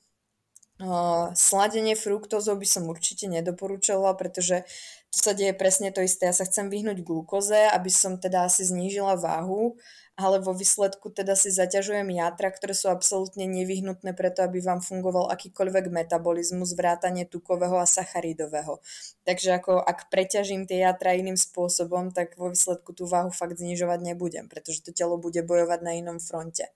Sladenie 1.35 1.95
fruktózov 1.95 2.59
by 2.59 2.67
som 2.67 2.83
určite 2.91 3.31
nedoporučovala, 3.31 4.19
pretože 4.19 4.67
tu 5.07 5.23
sa 5.23 5.31
deje 5.31 5.55
presne 5.55 5.95
to 5.95 6.03
isté. 6.03 6.27
Ja 6.27 6.35
sa 6.35 6.43
chcem 6.43 6.67
vyhnúť 6.67 6.99
glukóze, 6.99 7.55
aby 7.71 7.87
som 7.87 8.19
teda 8.19 8.51
asi 8.51 8.67
znížila 8.67 9.15
váhu 9.15 9.79
ale 10.15 10.39
vo 10.39 10.55
výsledku 10.55 11.11
teda 11.11 11.35
si 11.35 11.51
zaťažujem 11.51 12.07
játra, 12.15 12.47
ktoré 12.47 12.71
sú 12.71 12.87
absolútne 12.87 13.43
nevyhnutné 13.51 14.15
preto, 14.15 14.47
aby 14.47 14.63
vám 14.63 14.79
fungoval 14.79 15.27
akýkoľvek 15.27 15.91
metabolizmus, 15.91 16.71
vrátanie 16.71 17.27
tukového 17.27 17.75
a 17.75 17.83
sacharidového. 17.83 18.79
Takže 19.27 19.59
ako 19.59 19.83
ak 19.83 20.07
preťažím 20.07 20.71
tie 20.71 20.87
játra 20.87 21.19
iným 21.19 21.35
spôsobom, 21.35 22.15
tak 22.15 22.39
vo 22.39 22.47
výsledku 22.47 22.95
tú 22.95 23.03
váhu 23.11 23.27
fakt 23.27 23.59
znižovať 23.59 23.99
nebudem, 24.15 24.47
pretože 24.47 24.87
to 24.87 24.95
telo 24.95 25.19
bude 25.19 25.43
bojovať 25.43 25.79
na 25.83 25.99
inom 25.99 26.23
fronte. 26.23 26.71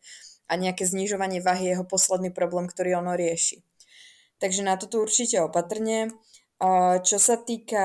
A 0.52 0.60
nejaké 0.60 0.84
znižovanie 0.84 1.40
váhy 1.40 1.72
je 1.72 1.74
jeho 1.80 1.88
posledný 1.88 2.36
problém, 2.36 2.68
ktorý 2.68 3.00
ono 3.00 3.16
rieši. 3.16 3.69
Takže 4.40 4.64
na 4.64 4.80
toto 4.80 5.04
určite 5.04 5.44
opatrne. 5.44 6.16
Čo 7.04 7.24
sa 7.24 7.40
týka 7.40 7.84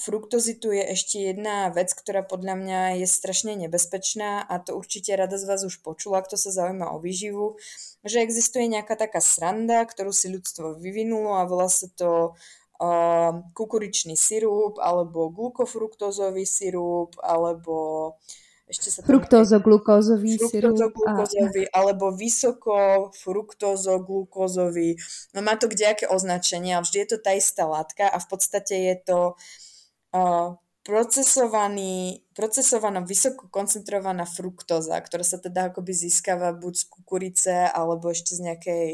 fruktozitu, 0.00 0.72
je 0.72 0.96
ešte 0.96 1.28
jedna 1.28 1.68
vec, 1.68 1.92
ktorá 1.92 2.24
podľa 2.24 2.56
mňa 2.56 2.80
je 3.04 3.06
strašne 3.08 3.52
nebezpečná 3.52 4.40
a 4.40 4.64
to 4.64 4.72
určite 4.80 5.12
rada 5.12 5.36
z 5.36 5.44
vás 5.44 5.60
už 5.60 5.84
počula, 5.84 6.24
kto 6.24 6.40
sa 6.40 6.48
zaujíma 6.48 6.88
o 6.96 7.04
výživu, 7.04 7.60
že 8.00 8.24
existuje 8.24 8.64
nejaká 8.72 8.96
taká 8.96 9.20
sranda, 9.20 9.84
ktorú 9.84 10.08
si 10.08 10.32
ľudstvo 10.32 10.80
vyvinulo 10.80 11.36
a 11.36 11.44
volá 11.44 11.68
sa 11.68 11.84
to 11.92 12.32
kukuričný 13.52 14.16
sirup 14.16 14.80
alebo 14.80 15.28
glukofruktózový 15.28 16.48
sirup 16.48 17.16
alebo 17.20 17.76
uh, 18.08 18.43
ešte 18.74 18.90
sa 18.90 19.06
fruktózoglukózový 19.06 20.34
fruktózoglukózový 20.42 21.70
a... 21.70 21.78
alebo 21.78 22.10
vysoko 22.10 23.08
fruktózoglukózový. 23.14 24.98
No 25.30 25.46
má 25.46 25.54
to 25.54 25.70
kdejaké 25.70 26.10
označenie, 26.10 26.74
ale 26.74 26.82
vždy 26.82 26.98
je 27.06 27.08
to 27.14 27.18
tá 27.22 27.32
istá 27.38 27.64
látka 27.70 28.10
a 28.10 28.18
v 28.18 28.26
podstate 28.26 28.74
je 28.74 28.96
to 29.06 29.18
uh, 30.18 30.58
procesovaný, 30.84 32.20
procesovaná 32.36 33.00
vysoko 33.00 33.48
koncentrovaná 33.48 34.28
fruktóza, 34.28 35.00
ktorá 35.00 35.24
sa 35.24 35.40
teda 35.40 35.72
akoby 35.72 35.94
získava 35.96 36.52
buď 36.52 36.74
z 36.76 36.84
kukurice 36.90 37.56
alebo 37.72 38.12
ešte 38.12 38.36
z 38.36 38.40
nejakej 38.52 38.86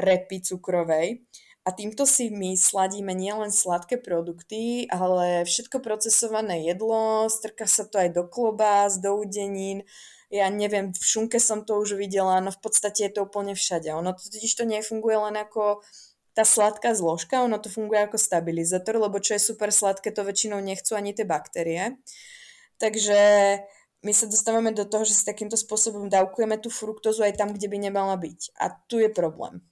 repy 0.00 0.40
cukrovej. 0.40 1.26
A 1.66 1.74
týmto 1.74 2.06
si 2.06 2.30
my 2.30 2.54
sladíme 2.54 3.10
nielen 3.10 3.50
sladké 3.50 3.98
produkty, 3.98 4.86
ale 4.86 5.42
všetko 5.42 5.82
procesované 5.82 6.62
jedlo, 6.62 7.26
strka 7.26 7.66
sa 7.66 7.82
to 7.82 7.98
aj 7.98 8.14
do 8.14 8.22
klobás, 8.22 9.02
do 9.02 9.18
udenín, 9.18 9.82
ja 10.30 10.46
neviem, 10.46 10.94
v 10.94 11.02
šunke 11.02 11.42
som 11.42 11.66
to 11.66 11.74
už 11.82 11.98
videla, 11.98 12.38
no 12.38 12.54
v 12.54 12.60
podstate 12.62 13.10
je 13.10 13.18
to 13.18 13.26
úplne 13.26 13.58
všade. 13.58 13.90
Ono 13.90 14.14
to 14.14 14.30
totiž 14.30 14.54
to 14.54 14.62
nefunguje 14.62 15.18
len 15.18 15.34
ako 15.42 15.82
tá 16.38 16.46
sladká 16.46 16.94
zložka, 16.94 17.42
ono 17.42 17.58
to 17.58 17.66
funguje 17.66 17.98
ako 17.98 18.14
stabilizátor, 18.14 19.02
lebo 19.02 19.18
čo 19.18 19.34
je 19.34 19.42
super 19.42 19.74
sladké, 19.74 20.14
to 20.14 20.22
väčšinou 20.22 20.62
nechcú 20.62 20.94
ani 20.94 21.18
tie 21.18 21.26
baktérie. 21.26 21.98
Takže 22.78 23.18
my 24.06 24.12
sa 24.14 24.30
dostávame 24.30 24.70
do 24.70 24.86
toho, 24.86 25.02
že 25.02 25.18
si 25.18 25.26
takýmto 25.26 25.58
spôsobom 25.58 26.06
dávkujeme 26.06 26.62
tú 26.62 26.70
fruktózu 26.70 27.26
aj 27.26 27.42
tam, 27.42 27.50
kde 27.50 27.66
by 27.66 27.90
nemala 27.90 28.14
byť. 28.14 28.54
A 28.62 28.70
tu 28.86 29.02
je 29.02 29.10
problém 29.10 29.66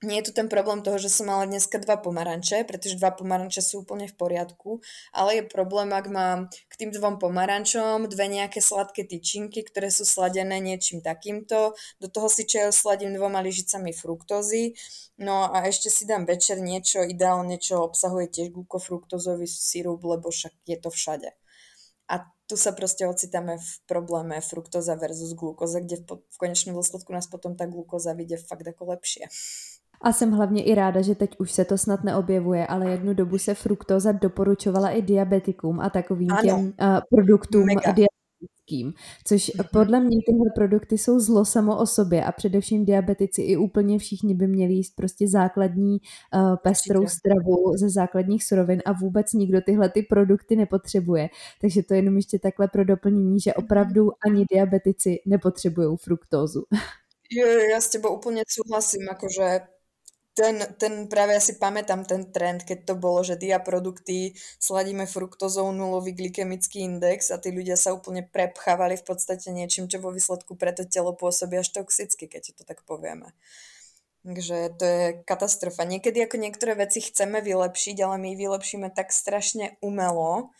nie 0.00 0.16
je 0.20 0.32
tu 0.32 0.32
ten 0.32 0.48
problém 0.48 0.80
toho, 0.80 0.96
že 0.96 1.12
som 1.12 1.28
mala 1.28 1.44
dneska 1.44 1.76
dva 1.76 2.00
pomaranče, 2.00 2.64
pretože 2.64 2.96
dva 2.96 3.12
pomaranče 3.12 3.60
sú 3.60 3.84
úplne 3.84 4.08
v 4.08 4.16
poriadku, 4.16 4.80
ale 5.12 5.40
je 5.40 5.44
problém, 5.44 5.92
ak 5.92 6.06
mám 6.08 6.38
k 6.48 6.74
tým 6.80 6.90
dvom 6.90 7.20
pomarančom 7.20 8.08
dve 8.08 8.26
nejaké 8.32 8.64
sladké 8.64 9.04
tyčinky, 9.04 9.60
ktoré 9.60 9.92
sú 9.92 10.08
sladené 10.08 10.56
niečím 10.56 11.04
takýmto, 11.04 11.76
do 12.00 12.08
toho 12.08 12.32
si 12.32 12.48
čajo 12.48 12.72
sladím 12.72 13.12
dvoma 13.12 13.44
lyžicami 13.44 13.92
fruktózy, 13.92 14.72
no 15.20 15.52
a 15.52 15.68
ešte 15.68 15.92
si 15.92 16.08
dám 16.08 16.24
večer 16.24 16.64
niečo, 16.64 17.04
ideálne, 17.04 17.60
čo 17.60 17.84
obsahuje 17.84 18.32
tiež 18.32 18.56
glukofruktózový 18.56 19.44
sirup, 19.44 20.00
lebo 20.00 20.32
však 20.32 20.56
je 20.64 20.76
to 20.80 20.88
všade. 20.88 21.28
A 22.10 22.26
tu 22.50 22.58
sa 22.58 22.74
proste 22.74 23.06
ocitáme 23.06 23.62
v 23.62 23.70
probléme 23.86 24.42
fruktóza 24.42 24.98
versus 24.98 25.38
glukóza, 25.38 25.78
kde 25.78 26.02
v, 26.02 26.18
v 26.18 26.36
konečnom 26.40 26.74
dôsledku 26.74 27.14
nás 27.14 27.30
potom 27.30 27.54
tá 27.54 27.70
glukóza 27.70 28.10
vyjde 28.16 28.42
fakt 28.42 28.66
ako 28.66 28.96
lepšie. 28.96 29.30
A 30.02 30.12
jsem 30.12 30.30
hlavně 30.30 30.62
i 30.62 30.74
ráda, 30.74 31.02
že 31.02 31.14
teď 31.14 31.30
už 31.38 31.52
se 31.52 31.64
to 31.64 31.78
snad 31.78 32.04
neobjevuje, 32.04 32.66
ale 32.66 32.90
jednu 32.90 33.14
dobu 33.14 33.38
se 33.38 33.54
fruktóza 33.54 34.12
doporučovala 34.12 34.90
i 34.90 35.02
diabetikům 35.02 35.80
a 35.80 35.90
takovým 35.90 36.32
ano. 36.32 36.42
těm 36.42 36.58
uh, 36.58 36.72
produktům 37.10 37.66
Mega. 37.66 37.92
diabetickým, 37.92 38.92
což 39.26 39.48
mm-hmm. 39.48 39.68
podle 39.72 40.00
mě 40.00 40.16
tyhle 40.26 40.50
produkty 40.54 40.98
jsou 40.98 41.20
zlo 41.20 41.44
samo 41.44 41.78
o 41.78 41.86
sobě 41.86 42.24
a 42.24 42.32
především 42.32 42.84
diabetici 42.84 43.42
i 43.42 43.56
úplně 43.56 43.98
všichni 43.98 44.34
by 44.34 44.46
měli 44.46 44.72
jíst 44.72 44.96
prostě 44.96 45.28
základní 45.28 45.98
uh, 46.34 46.56
pestrou 46.56 47.00
Určitě. 47.00 47.18
stravu 47.18 47.76
ze 47.76 47.90
základních 47.90 48.44
surovin 48.44 48.82
a 48.84 48.92
vůbec 48.92 49.32
nikdo 49.32 49.60
tyhle 49.60 49.88
ty 49.88 50.02
produkty 50.02 50.56
nepotřebuje. 50.56 51.28
Takže 51.60 51.82
to 51.82 51.94
je 51.94 51.98
jenom 51.98 52.16
ještě 52.16 52.38
takhle 52.38 52.68
pro 52.68 52.84
doplnění, 52.84 53.40
že 53.40 53.54
opravdu 53.54 54.10
ani 54.26 54.44
diabetici 54.50 55.16
nepotřebují 55.26 55.96
fruktózu. 55.96 56.64
Jo, 57.30 57.46
ja 57.46 57.78
s 57.78 57.94
tebou 57.94 58.18
úplne 58.18 58.42
súhlasím, 58.42 59.06
akože 59.06 59.62
ten, 60.34 60.62
ten 60.78 61.10
práve 61.10 61.34
ja 61.36 61.42
pamätám 61.58 62.06
ten 62.06 62.30
trend, 62.30 62.62
keď 62.62 62.86
to 62.86 62.94
bolo, 62.94 63.20
že 63.26 63.36
diaprodukty 63.36 64.38
sladíme 64.62 65.04
fruktozou 65.04 65.74
nulový 65.74 66.14
glykemický 66.14 66.86
index 66.86 67.34
a 67.34 67.36
tí 67.36 67.50
ľudia 67.50 67.74
sa 67.74 67.92
úplne 67.92 68.22
prepchávali 68.22 68.94
v 68.96 69.04
podstate 69.04 69.50
niečím, 69.50 69.90
čo 69.90 69.98
vo 69.98 70.14
výsledku 70.14 70.54
pre 70.54 70.70
to 70.70 70.86
telo 70.86 71.12
pôsobí 71.12 71.58
až 71.58 71.74
toxicky, 71.74 72.30
keď 72.30 72.56
to 72.56 72.62
tak 72.62 72.86
povieme. 72.86 73.34
Takže 74.20 74.76
to 74.76 74.84
je 74.84 75.04
katastrofa. 75.24 75.88
Niekedy 75.88 76.20
ako 76.28 76.36
niektoré 76.36 76.76
veci 76.76 77.00
chceme 77.00 77.40
vylepšiť, 77.40 77.96
ale 78.04 78.20
my 78.20 78.30
vylepšíme 78.36 78.92
tak 78.92 79.16
strašne 79.16 79.80
umelo, 79.80 80.52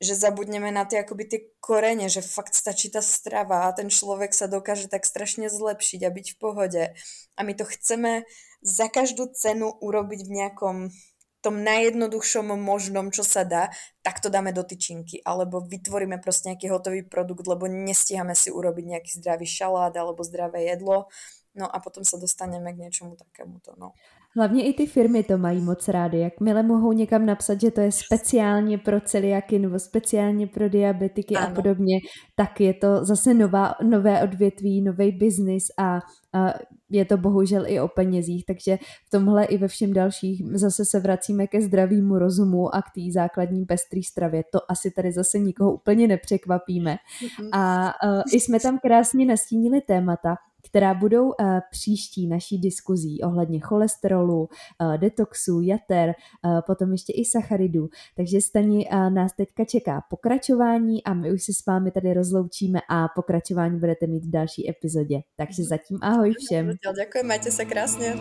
že 0.00 0.16
zabudneme 0.16 0.72
na 0.72 0.86
tie 0.86 1.02
akoby 1.04 1.24
tie 1.28 1.40
korene, 1.60 2.08
že 2.08 2.24
fakt 2.24 2.56
stačí 2.56 2.88
tá 2.88 3.04
strava 3.04 3.68
a 3.68 3.74
ten 3.76 3.92
človek 3.92 4.32
sa 4.32 4.48
dokáže 4.48 4.88
tak 4.88 5.04
strašne 5.04 5.52
zlepšiť 5.52 6.00
a 6.06 6.10
byť 6.14 6.26
v 6.32 6.36
pohode. 6.40 6.82
A 7.36 7.40
my 7.42 7.52
to 7.52 7.68
chceme 7.68 8.24
za 8.60 8.92
každú 8.92 9.32
cenu 9.32 9.72
urobiť 9.80 10.20
v 10.24 10.30
nejakom 10.30 10.76
tom 11.40 11.64
najjednoduchšom 11.64 12.52
možnom, 12.60 13.08
čo 13.08 13.24
sa 13.24 13.48
dá, 13.48 13.72
tak 14.04 14.20
to 14.20 14.28
dáme 14.28 14.52
do 14.52 14.60
tyčinky. 14.60 15.24
Alebo 15.24 15.64
vytvoríme 15.64 16.20
proste 16.20 16.52
nejaký 16.52 16.68
hotový 16.68 17.00
produkt, 17.08 17.48
lebo 17.48 17.64
nestíhame 17.64 18.36
si 18.36 18.52
urobiť 18.52 18.84
nejaký 18.84 19.10
zdravý 19.16 19.48
šalát 19.48 19.96
alebo 19.96 20.20
zdravé 20.20 20.68
jedlo. 20.68 21.08
No 21.56 21.66
a 21.66 21.80
potom 21.80 22.04
sa 22.04 22.20
dostaneme 22.20 22.70
k 22.76 22.80
niečomu 22.86 23.16
takémuto. 23.16 23.74
No. 23.80 23.96
Hlavně 24.36 24.64
i 24.64 24.72
ty 24.72 24.86
firmy 24.86 25.22
to 25.22 25.38
mají 25.38 25.60
moc 25.60 25.88
rády. 25.88 26.18
Jakmile 26.18 26.62
mohou 26.62 26.92
někam 26.92 27.26
napsat, 27.26 27.60
že 27.60 27.70
to 27.70 27.80
je 27.80 27.92
speciálně 27.92 28.78
pro 28.78 29.00
celiaky 29.00 29.58
nebo 29.58 29.78
speciálně 29.78 30.46
pro 30.46 30.68
diabetiky 30.68 31.36
ano. 31.36 31.46
a 31.46 31.50
podobně, 31.50 31.98
tak 32.36 32.60
je 32.60 32.74
to 32.74 33.04
zase 33.04 33.34
nová, 33.34 33.74
nové 33.82 34.22
odvětví, 34.22 34.82
nový 34.82 35.12
biznis 35.12 35.64
a, 35.78 35.98
a 36.32 36.54
je 36.90 37.04
to 37.04 37.16
bohužel 37.16 37.64
i 37.66 37.80
o 37.80 37.88
penězích, 37.88 38.44
takže 38.46 38.78
v 39.06 39.10
tomhle 39.10 39.44
i 39.44 39.58
ve 39.58 39.68
všem 39.68 39.92
dalších 39.92 40.42
zase 40.54 40.84
se 40.84 41.00
vracíme 41.00 41.46
ke 41.46 41.60
zdravému 41.60 42.18
rozumu 42.18 42.74
a 42.74 42.82
k 42.82 42.84
té 42.94 43.12
základní 43.14 43.64
pestrý 43.64 44.02
stravě. 44.02 44.44
To 44.52 44.58
asi 44.68 44.90
tady 44.90 45.12
zase 45.12 45.38
nikoho 45.38 45.72
úplně 45.72 46.08
nepřekvapíme. 46.08 46.96
A 47.52 47.92
uh, 48.04 48.22
i 48.32 48.40
jsme 48.40 48.60
tam 48.60 48.78
krásně 48.78 49.26
nastínili 49.26 49.80
témata, 49.80 50.36
která 50.68 50.94
budou 50.94 51.26
uh, 51.26 51.34
příští 51.70 52.26
naší 52.26 52.58
diskuzí 52.58 53.20
ohledně 53.22 53.60
cholesterolu, 53.60 54.40
uh, 54.40 54.96
detoxu, 54.96 55.60
jater, 55.60 56.14
uh, 56.44 56.60
potom 56.66 56.92
ještě 56.92 57.12
i 57.12 57.24
sacharidů. 57.24 57.88
Takže 58.16 58.40
Stani 58.40 58.88
nás 59.08 59.32
teďka 59.32 59.64
čeká 59.64 60.02
pokračování 60.10 61.04
a 61.04 61.14
my 61.14 61.32
už 61.32 61.42
se 61.42 61.52
s 61.52 61.66
vámi 61.66 61.90
tady 61.90 62.14
rozloučíme 62.14 62.80
a 62.88 63.08
pokračování 63.08 63.78
budete 63.78 64.06
mít 64.06 64.24
v 64.24 64.30
další 64.30 64.70
epizodě. 64.70 65.20
Takže 65.36 65.64
zatím 65.64 65.98
ahoj 66.02 66.34
všem. 66.44 66.70
Děkuji, 66.96 67.22
majte 67.24 67.50
se 67.50 67.64
krásně. 67.64 68.14